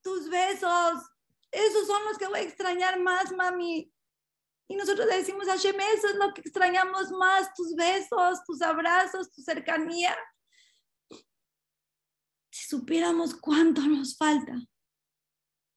[0.01, 1.14] Tus besos
[1.55, 3.93] esos son los que voy a extrañar más, mami.
[4.69, 8.63] Y nosotros le decimos a Hashem, eso es lo que extrañamos más, tus besos, tus
[8.63, 10.17] abrazos, tu cercanía.
[12.51, 14.57] Si supiéramos cuánto nos falta,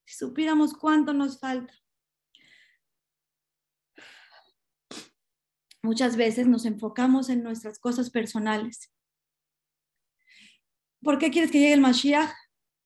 [0.05, 1.73] si supiéramos cuánto nos falta.
[5.83, 8.91] Muchas veces nos enfocamos en nuestras cosas personales.
[11.03, 12.33] ¿Por qué quieres que llegue el Mashiach?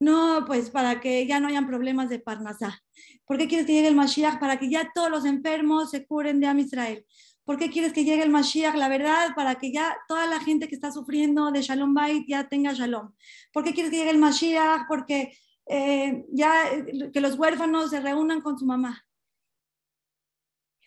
[0.02, 2.82] No, pues para que ya no hayan problemas de Parnasá.
[3.24, 4.40] ¿Por qué quieres que llegue el Mashiach?
[4.40, 7.06] Para que ya todos los enfermos se curen de Am Israel.
[7.44, 8.74] ¿Por qué quieres que llegue el Mashiach?
[8.76, 12.50] La verdad, para que ya toda la gente que está sufriendo de Shalom Bait ya
[12.50, 13.14] tenga Shalom.
[13.54, 14.88] ¿Por qué quieres que llegue el Mashiach?
[14.88, 15.38] Porque
[15.68, 16.52] eh, ya
[17.14, 19.06] que los huérfanos se reúnan con su mamá.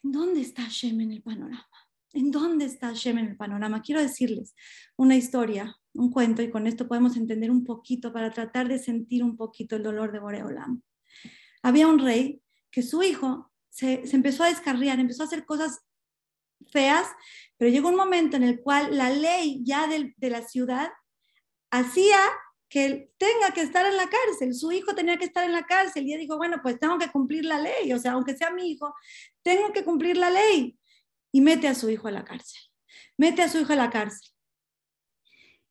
[0.03, 1.68] ¿En dónde está Hashem en el panorama?
[2.12, 3.81] ¿En dónde está Hashem en el panorama?
[3.81, 4.57] Quiero decirles
[4.96, 9.22] una historia un cuento y con esto podemos entender un poquito para tratar de sentir
[9.22, 10.83] un poquito el dolor de Boreolam.
[11.62, 15.80] Había un rey que su hijo se, empezó a descarriar, empezó a hacer cosas
[16.70, 17.07] feas,
[17.57, 20.90] pero llegó un momento en el cual la ley ya de, de la ciudad
[21.70, 22.18] hacía
[22.68, 25.64] que él tenga que estar en la cárcel, su hijo tenía que estar en la
[25.64, 28.50] cárcel y él dijo, bueno, pues tengo que cumplir la ley, o sea, aunque sea
[28.50, 28.92] mi hijo,
[29.42, 30.76] tengo que cumplir la ley
[31.30, 32.61] y mete a su hijo a la cárcel,
[33.16, 34.33] mete a su hijo a la cárcel.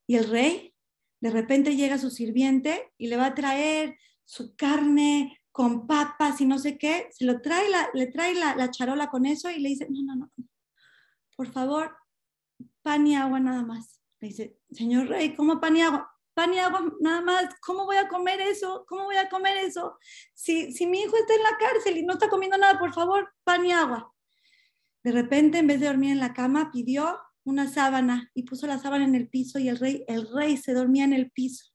[0.07, 0.73] Y el rey,
[1.21, 6.45] de repente llega su sirviente y le va a traer su carne con papas y
[6.45, 9.87] no sé qué, se lo trae, le trae la, charola con eso y le dice,
[9.89, 10.31] no, no, no,
[11.37, 11.95] por favor,
[12.81, 14.01] pan y agua nada más.
[14.19, 16.09] Le dice, señor rey, ¿cómo pan y agua?
[16.33, 18.83] Pan y agua nada más, ¿cómo voy a comer eso?
[18.87, 19.99] ¿Cómo voy a comer eso?
[20.33, 23.31] Si, si mi hijo está en la cárcel y no está comiendo nada, por favor,
[23.43, 24.11] pan y agua.
[25.03, 28.79] De repente, en vez de dormir en la cama, pidió una sábana y puso la
[28.79, 31.73] sábana en el piso y el rey, el rey se dormía en el piso.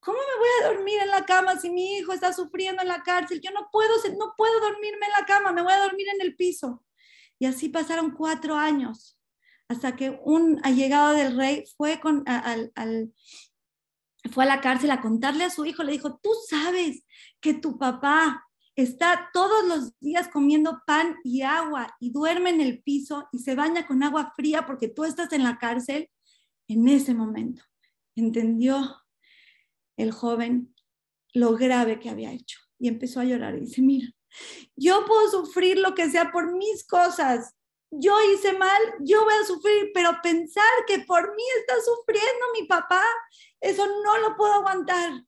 [0.00, 3.02] ¿Cómo me voy a dormir en la cama si mi hijo está sufriendo en la
[3.02, 3.40] cárcel?
[3.40, 6.36] Yo no puedo, no puedo dormirme en la cama, me voy a dormir en el
[6.36, 6.84] piso.
[7.38, 9.18] Y así pasaron cuatro años
[9.68, 13.12] hasta que un allegado del rey fue, con, al,
[14.30, 17.04] fue a la cárcel a contarle a su hijo, le dijo, tú sabes
[17.40, 18.45] que tu papá
[18.76, 23.54] está todos los días comiendo pan y agua y duerme en el piso y se
[23.54, 26.10] baña con agua fría porque tú estás en la cárcel,
[26.68, 27.62] en ese momento
[28.16, 29.02] entendió
[29.96, 30.74] el joven
[31.32, 34.08] lo grave que había hecho y empezó a llorar y dice, mira,
[34.74, 37.54] yo puedo sufrir lo que sea por mis cosas.
[37.90, 42.66] Yo hice mal, yo voy a sufrir, pero pensar que por mí está sufriendo mi
[42.66, 43.02] papá,
[43.60, 45.22] eso no lo puedo aguantar.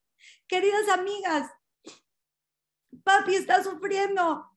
[0.46, 1.50] Queridas amigas,
[3.04, 4.50] Papi está sufriendo.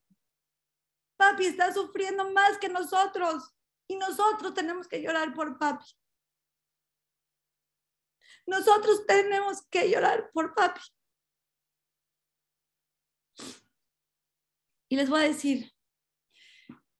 [1.16, 3.54] Papi está sufriendo más que nosotros.
[3.88, 5.84] Y nosotros tenemos que llorar por papi.
[8.46, 10.80] Nosotros tenemos que llorar por papi.
[14.88, 15.72] Y les voy a decir,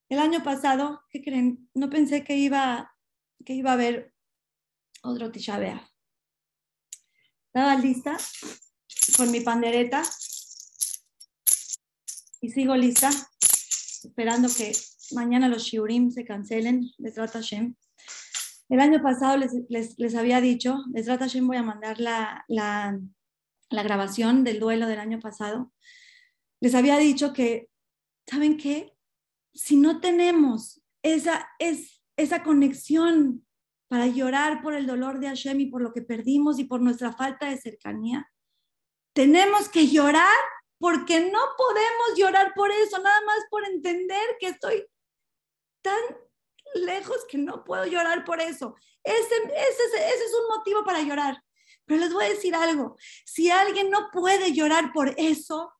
[0.08, 1.68] el año pasado, ¿qué creen?
[1.74, 2.94] No pensé que iba,
[3.44, 4.14] que iba a haber
[5.02, 5.58] otro Tisha
[7.46, 8.16] Estaba lista
[9.16, 10.02] con mi pandereta
[12.42, 13.08] y sigo lista,
[14.04, 14.72] esperando que
[15.12, 17.76] mañana los shiurim se cancelen, les trata Hashem.
[18.68, 22.44] El año pasado les, les, les había dicho, les trata Hashem voy a mandar la,
[22.48, 22.98] la,
[23.70, 25.72] la, grabación del duelo del año pasado.
[26.60, 27.68] Les había dicho que,
[28.26, 28.92] ¿saben qué?
[29.54, 33.46] Si no tenemos esa, es, esa conexión
[33.86, 37.12] para llorar por el dolor de Hashem y por lo que perdimos y por nuestra
[37.12, 38.28] falta de cercanía,
[39.14, 40.34] tenemos que llorar
[40.82, 44.84] porque no podemos llorar por eso, nada más por entender que estoy
[45.80, 46.00] tan
[46.74, 48.74] lejos que no puedo llorar por eso.
[49.04, 51.40] Ese, es un motivo para llorar.
[51.84, 55.72] Pero les voy a decir algo, si alguien no puede llorar por eso,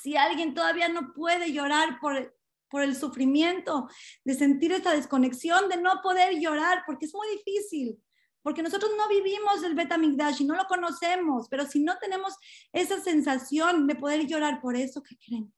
[0.00, 2.32] si alguien todavía no puede llorar por,
[2.70, 3.88] por el sufrimiento,
[4.22, 8.00] de sentir esta desconexión, de no poder llorar, porque es muy difícil
[8.42, 12.34] porque nosotros no vivimos el Betamigdash y no lo conocemos, pero si no tenemos
[12.72, 15.52] esa sensación de poder llorar por eso, ¿qué creen?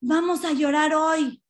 [0.00, 1.42] Vamos a llorar hoy.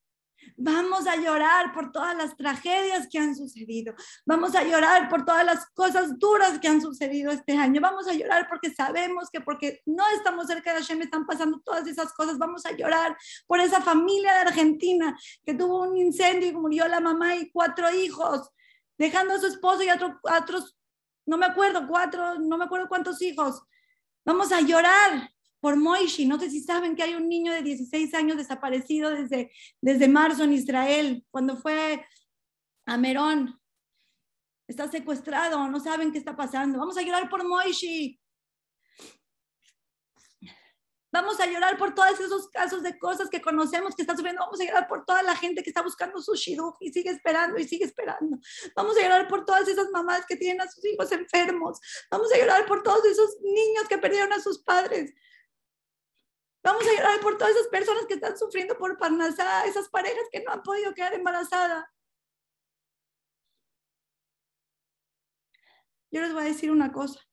[0.56, 3.94] Vamos a llorar por todas las tragedias que han sucedido.
[4.24, 7.80] Vamos a llorar por todas las cosas duras que han sucedido este año.
[7.80, 11.86] Vamos a llorar porque sabemos que porque no estamos cerca de Hashem están pasando todas
[11.86, 12.38] esas cosas.
[12.38, 13.16] Vamos a llorar
[13.46, 17.92] por esa familia de Argentina que tuvo un incendio y murió la mamá y cuatro
[17.92, 18.50] hijos
[18.98, 19.98] dejando a su esposo y a,
[20.40, 20.76] otros,
[21.26, 23.62] no me acuerdo, cuatro, no me acuerdo cuántos hijos.
[24.24, 25.30] Vamos a llorar
[25.60, 26.26] por Moishi.
[26.26, 30.44] No sé si saben que hay un niño de 16 años desaparecido desde, desde marzo
[30.44, 32.04] en Israel, cuando fue
[32.86, 33.60] a Merón.
[34.68, 36.78] Está secuestrado, no saben qué está pasando.
[36.78, 38.18] Vamos a llorar por Moishi.
[41.16, 44.42] Vamos a llorar por todos esos casos de cosas que conocemos que están sufriendo.
[44.44, 47.58] Vamos a llorar por toda la gente que está buscando su shidduch y sigue esperando
[47.58, 48.36] y sigue esperando.
[48.74, 51.80] Vamos a llorar por todas esas mamás que tienen a sus hijos enfermos.
[52.10, 55.14] Vamos a llorar por todos esos niños que perdieron a sus padres.
[56.62, 60.44] Vamos a llorar por todas esas personas que están sufriendo por parnasá, esas parejas que
[60.44, 61.86] no han podido quedar embarazadas.
[66.10, 67.26] Yo les voy a decir una cosa.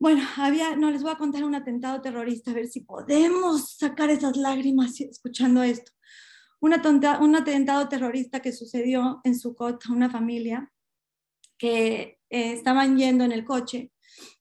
[0.00, 4.08] Bueno, había, no les voy a contar un atentado terrorista, a ver si podemos sacar
[4.08, 5.92] esas lágrimas escuchando esto.
[6.60, 6.72] Un,
[7.20, 10.72] un atentado terrorista que sucedió en Sucot a una familia
[11.58, 13.92] que eh, estaban yendo en el coche.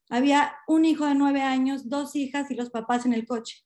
[0.09, 3.65] Había un hijo de nueve años, dos hijas y los papás en el coche.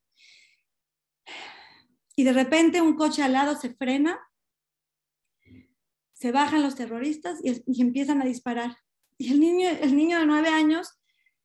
[2.15, 4.19] Y de repente un coche al lado se frena,
[6.13, 8.77] se bajan los terroristas y, y empiezan a disparar.
[9.19, 10.99] Y el niño, el niño de nueve años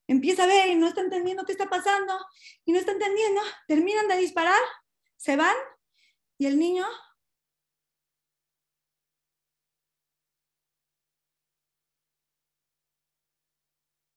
[0.08, 2.18] empieza a ver y no está entendiendo qué está pasando
[2.64, 4.60] y no está entendiendo, terminan de disparar,
[5.16, 5.54] se van
[6.38, 6.86] y el niño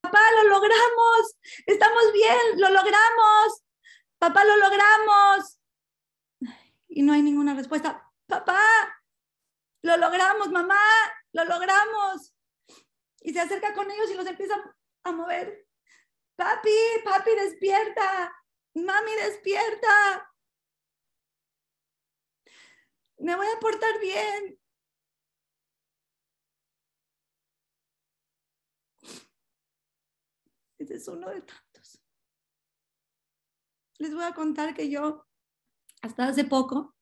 [0.02, 3.64] Papá, lo logramos, estamos bien, lo logramos,
[4.18, 5.58] papá, lo logramos.
[6.90, 8.12] Y no hay ninguna respuesta.
[8.28, 8.60] Papá,
[9.84, 10.82] lo logramos, mamá,
[11.32, 12.34] lo logramos.
[13.22, 14.56] Y se acerca con ellos y los empieza
[15.06, 15.66] a mover
[16.42, 18.34] papi, papi, despierta,
[18.74, 20.28] mami, despierta.
[23.20, 24.60] Me voy a portar bien.
[30.80, 32.02] Ese es uno de tantos.
[34.00, 35.28] Les voy a contar que yo,
[36.02, 36.96] hasta hace poco,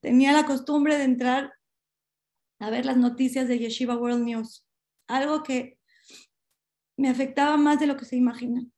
[0.00, 1.54] tenía la costumbre de entrar
[2.58, 4.66] a ver las noticias de Yeshiva World News.
[5.08, 5.75] Algo que
[6.96, 8.72] me afectaba más de lo que se imaginan.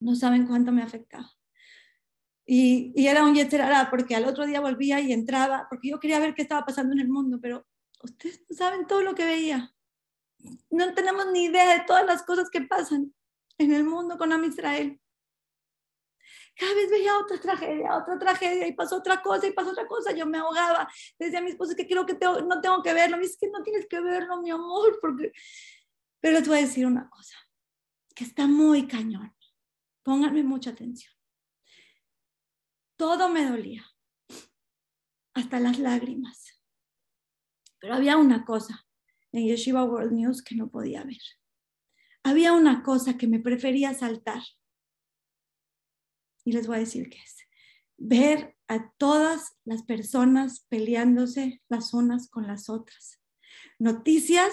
[0.00, 1.30] No saben cuánto me afectaba.
[2.44, 6.18] Y, y era un yeterara porque al otro día volvía y entraba, porque yo quería
[6.18, 7.66] ver qué estaba pasando en el mundo, pero
[8.02, 9.72] ustedes no saben todo lo que veía.
[10.70, 13.14] No tenemos ni idea de todas las cosas que pasan
[13.58, 14.98] en el mundo con Am Israel.
[16.56, 20.12] Cada vez veía otra tragedia, otra tragedia, y pasó otra cosa, y pasó otra cosa.
[20.12, 20.88] Yo me ahogaba.
[21.18, 23.16] Decía a mi esposa que creo que no tengo que verlo.
[23.16, 25.32] Me dice que no tienes que verlo, mi amor, porque
[26.22, 27.36] pero les voy a decir una cosa,
[28.14, 29.34] que está muy cañón.
[30.04, 31.12] Pónganme mucha atención.
[32.96, 33.84] Todo me dolía,
[35.34, 36.62] hasta las lágrimas.
[37.80, 38.86] Pero había una cosa
[39.32, 41.20] en Yeshiva World News que no podía ver.
[42.22, 44.42] Había una cosa que me prefería saltar.
[46.44, 47.38] Y les voy a decir qué es.
[47.96, 53.20] Ver a todas las personas peleándose las unas con las otras.
[53.80, 54.52] Noticias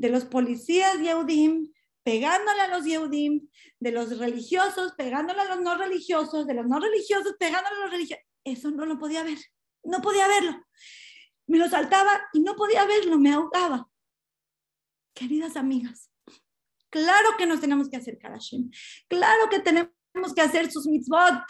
[0.00, 1.70] de los policías Yehudim
[2.02, 3.46] pegándole a los Yehudim,
[3.78, 7.90] de los religiosos pegándole a los no religiosos, de los no religiosos pegándole a los
[7.90, 8.24] religiosos.
[8.42, 9.38] Eso no lo podía ver,
[9.84, 10.64] no podía verlo.
[11.46, 13.90] Me lo saltaba y no podía verlo, me ahogaba.
[15.12, 16.10] Queridas amigas,
[16.88, 18.70] claro que nos tenemos que acercar a Hashem,
[19.06, 19.92] claro que tenemos
[20.34, 21.44] que hacer sus mitzvot,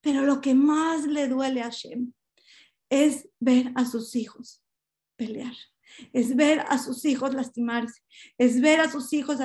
[0.00, 2.12] pero lo que más le duele a Hashem
[2.88, 4.62] es ver a sus hijos
[5.16, 5.56] pelear
[6.12, 8.02] es ver a sus hijos lastimarse,
[8.38, 9.38] es ver a sus hijos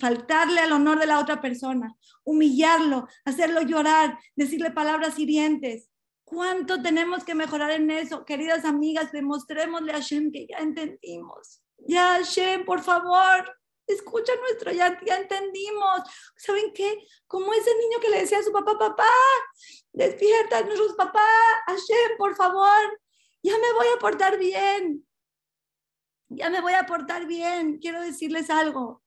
[0.00, 5.88] faltarle al honor de la otra persona, humillarlo, hacerlo llorar, decirle palabras hirientes.
[6.24, 8.24] ¿Cuánto tenemos que mejorar en eso?
[8.24, 11.62] Queridas amigas, demostrémosle a Hashem que ya entendimos.
[11.86, 16.00] Ya, Hashem, por favor, escucha nuestro, ya, ya entendimos.
[16.36, 17.04] ¿Saben qué?
[17.26, 19.12] Como ese niño que le decía a su papá, papá,
[19.92, 21.28] despierta, nuestros papá,
[21.66, 23.00] Hashem, por favor,
[23.42, 25.06] ya me voy a portar bien
[26.36, 29.02] ya me voy a portar bien, quiero decirles algo.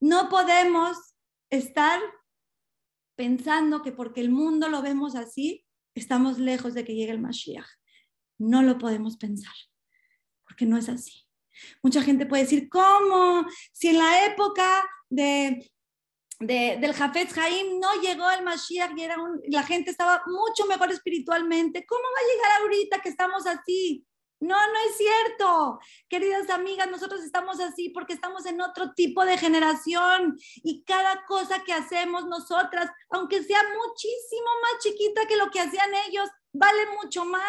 [0.00, 0.96] No podemos
[1.50, 2.00] estar
[3.16, 7.66] pensando que porque el mundo lo vemos así, estamos lejos de que llegue el Mashiach.
[8.38, 9.52] No lo podemos pensar,
[10.46, 11.26] porque no es así.
[11.82, 13.44] Mucha gente puede decir, ¿cómo?
[13.72, 15.70] Si en la época de,
[16.38, 19.16] del Jafet Haim no llegó el Mashiach y era
[19.48, 24.06] la gente estaba mucho mejor espiritualmente, ¿cómo va a llegar ahorita que estamos así?
[24.40, 25.78] No, no es cierto.
[26.08, 31.62] Queridas amigas, nosotros estamos así porque estamos en otro tipo de generación y cada cosa
[31.62, 37.24] que hacemos nosotras, aunque sea muchísimo más chiquita que lo que hacían ellos, vale mucho
[37.24, 37.44] más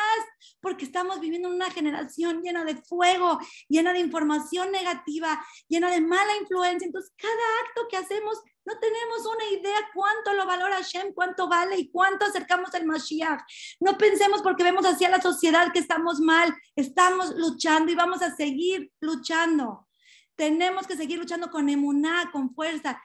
[0.59, 3.39] porque estamos viviendo en una generación llena de fuego,
[3.69, 6.85] llena de información negativa, llena de mala influencia.
[6.85, 11.77] Entonces, cada acto que hacemos no tenemos una idea cuánto lo valora Hashem, cuánto vale
[11.77, 13.41] y cuánto acercamos al Mashiach.
[13.79, 16.53] No pensemos porque vemos hacia la sociedad que estamos mal.
[16.75, 19.87] Estamos luchando y vamos a seguir luchando.
[20.35, 23.01] Tenemos que seguir luchando con emuná, con fuerza.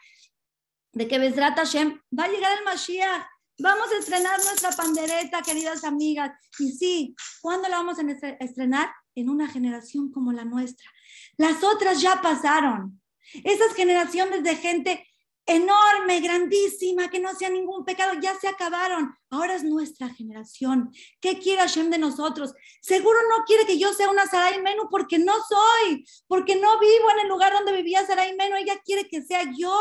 [0.92, 3.26] de que Besrat Hashem va a llegar el Mashiach.
[3.58, 6.32] Vamos a estrenar nuestra pandereta, queridas amigas.
[6.58, 8.02] Y sí, ¿cuándo la vamos a
[8.40, 8.90] estrenar?
[9.14, 10.90] En una generación como la nuestra.
[11.38, 13.00] Las otras ya pasaron.
[13.44, 15.06] Esas generaciones de gente
[15.46, 19.14] enorme, grandísima, que no hacía ningún pecado, ya se acabaron.
[19.30, 20.90] Ahora es nuestra generación.
[21.20, 22.52] ¿Qué quiere Hashem de nosotros?
[22.80, 27.10] Seguro no quiere que yo sea una Sarai Menu porque no soy, porque no vivo
[27.12, 28.56] en el lugar donde vivía Sarai Menu.
[28.56, 29.74] Ella quiere que sea yo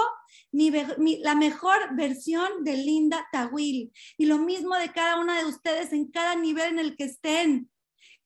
[0.51, 3.91] la mejor versión de Linda Tawil.
[4.18, 7.70] Y lo mismo de cada una de ustedes en cada nivel en el que estén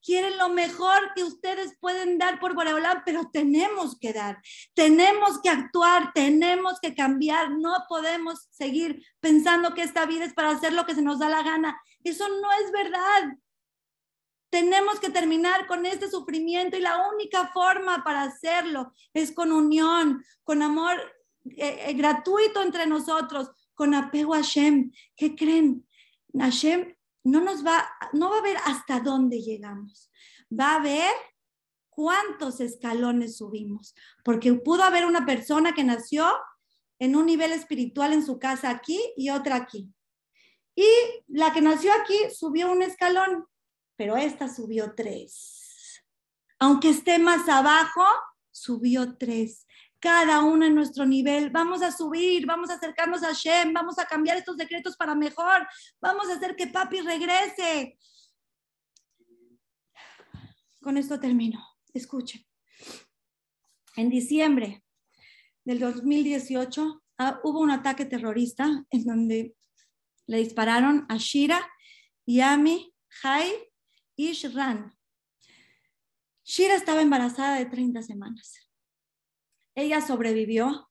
[0.02, 4.40] quieren lo mejor que ustedes pueden dar por Boreolán, pero tenemos que dar,
[4.74, 10.50] tenemos que actuar, tenemos que cambiar, no podemos seguir pensando que esta vida es para
[10.50, 11.80] hacer lo que se nos da la gana.
[12.04, 13.36] Eso no es verdad.
[14.50, 20.24] Tenemos que terminar con este sufrimiento y la única forma para hacerlo es con unión,
[20.42, 20.96] con amor
[21.56, 24.90] eh, eh, gratuito entre nosotros, con apego a Hashem.
[25.14, 25.86] ¿Qué creen?
[26.36, 26.94] Hashem
[27.24, 30.10] no nos va, no va a ver hasta dónde llegamos,
[30.50, 31.12] va a ver
[31.88, 33.94] cuántos escalones subimos,
[34.24, 36.26] porque pudo haber una persona que nació
[36.98, 39.92] en un nivel espiritual en su casa aquí y otra aquí.
[40.74, 40.86] Y
[41.28, 43.46] la que nació aquí subió un escalón,
[43.96, 46.02] pero esta subió tres.
[46.58, 48.04] Aunque esté más abajo,
[48.50, 49.66] subió tres
[50.00, 51.50] cada uno en nuestro nivel.
[51.50, 55.66] Vamos a subir, vamos a acercarnos a Shem, vamos a cambiar estos decretos para mejor,
[56.00, 57.98] vamos a hacer que papi regrese.
[60.80, 61.62] Con esto termino.
[61.92, 62.44] Escuchen.
[63.96, 64.82] En diciembre
[65.64, 69.54] del 2018 ah, hubo un ataque terrorista en donde
[70.26, 71.68] le dispararon a Shira,
[72.24, 73.52] Yami, Jai
[74.16, 74.96] y Shran.
[76.44, 78.69] Shira estaba embarazada de 30 semanas.
[79.80, 80.90] Ella sobrevivió.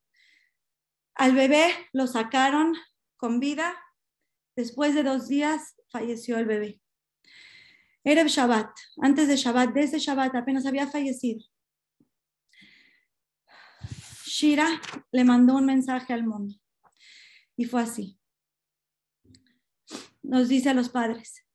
[1.14, 2.76] Al bebé lo sacaron
[3.18, 3.78] con vida.
[4.56, 6.82] Después de dos días falleció el bebé.
[8.04, 8.72] Era Shabbat,
[9.02, 11.46] antes de Shabbat, desde Shabbat apenas había fallecido.
[14.26, 14.82] Shira
[15.12, 16.56] le mandó un mensaje al mundo
[17.56, 18.18] y fue así.
[20.24, 21.46] Nos dice a los padres,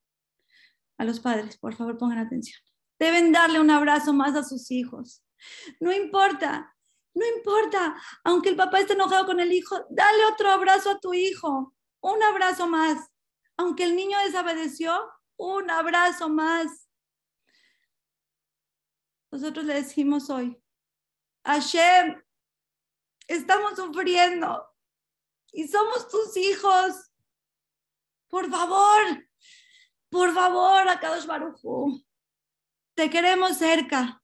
[0.99, 2.61] a los padres, por favor pongan atención.
[2.99, 5.25] Deben darle un abrazo más a sus hijos.
[5.81, 6.74] No importa
[7.15, 11.15] no importa, aunque el papá esté enojado con el hijo, dale otro abrazo a tu
[11.15, 13.11] hijo, un abrazo más.
[13.57, 14.93] Aunque el niño desobedeció,
[15.37, 16.89] un abrazo más.
[19.31, 20.61] Nosotros le decimos hoy,
[21.45, 22.21] Hashem,
[23.29, 24.69] estamos sufriendo
[25.53, 27.13] y somos tus hijos.
[28.29, 29.29] Por favor,
[30.09, 32.05] por favor, Akadosh Baruchu,
[32.95, 34.24] te queremos cerca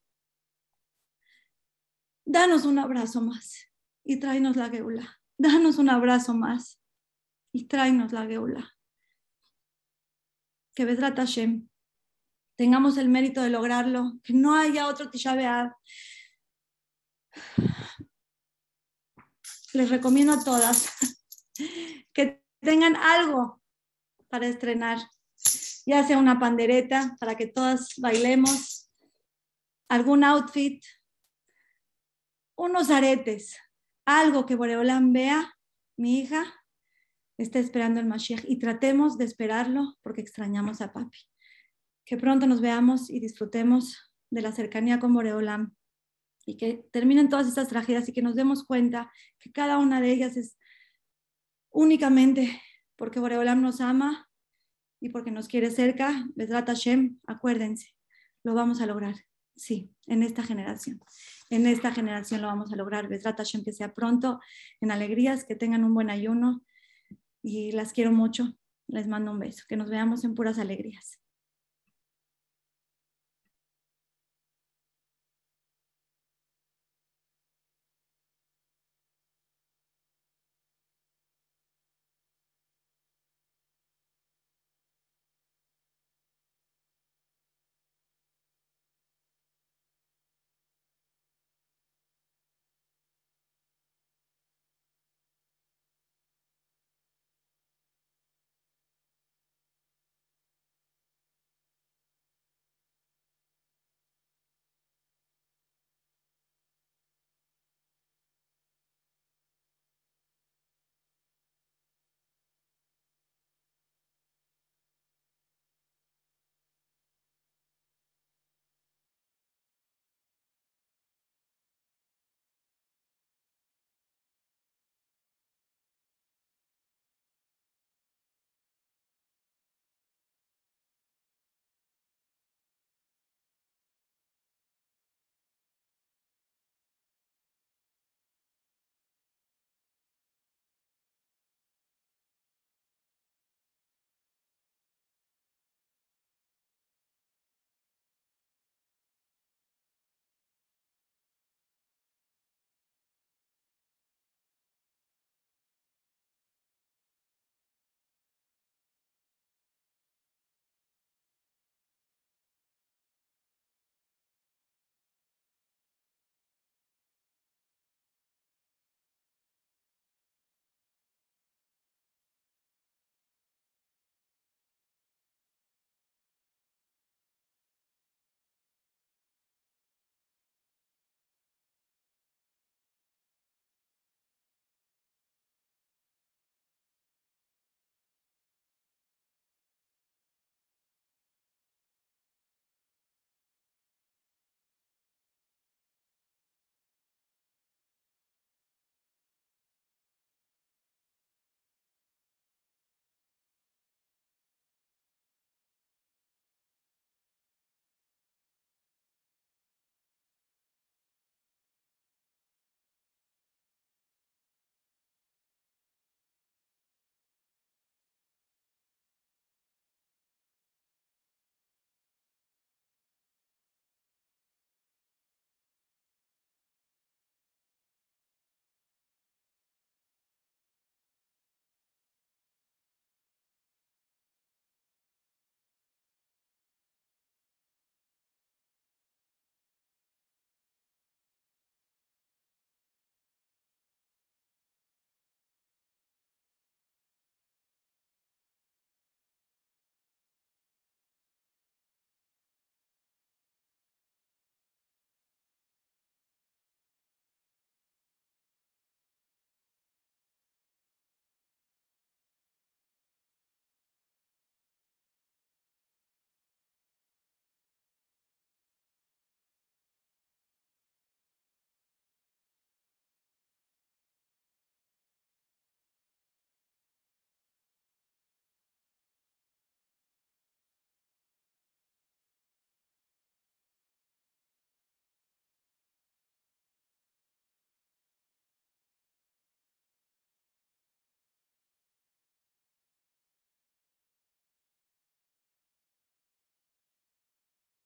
[2.30, 3.66] danos un abrazo más
[4.04, 5.20] y tráenos la geula.
[5.36, 6.80] Danos un abrazo más
[7.52, 8.76] y tráenos la geula.
[10.74, 11.68] Que Bedrat Hashem
[12.56, 15.34] tengamos el mérito de lograrlo, que no haya otro Tisha
[19.72, 20.88] Les recomiendo a todas
[22.12, 23.60] que tengan algo
[24.28, 24.98] para estrenar,
[25.84, 28.88] ya sea una pandereta para que todas bailemos,
[29.88, 30.84] algún outfit
[32.60, 33.56] unos aretes,
[34.04, 35.54] algo que Boreolán vea,
[35.96, 36.44] mi hija
[37.38, 41.20] está esperando el Mashiach y tratemos de esperarlo porque extrañamos a papi.
[42.04, 45.74] Que pronto nos veamos y disfrutemos de la cercanía con Boreolán
[46.44, 50.12] y que terminen todas estas tragedias y que nos demos cuenta que cada una de
[50.12, 50.58] ellas es
[51.70, 52.60] únicamente
[52.96, 54.28] porque Boreolam nos ama
[55.00, 56.26] y porque nos quiere cerca.
[56.34, 57.94] Besrat Hashem, acuérdense,
[58.42, 59.14] lo vamos a lograr.
[59.60, 61.02] Sí, en esta generación.
[61.50, 63.08] En esta generación lo vamos a lograr.
[63.08, 64.40] Besrat Hashem, que sea pronto,
[64.80, 66.64] en alegrías, que tengan un buen ayuno
[67.42, 68.56] y las quiero mucho.
[68.86, 69.66] Les mando un beso.
[69.68, 71.19] Que nos veamos en puras alegrías.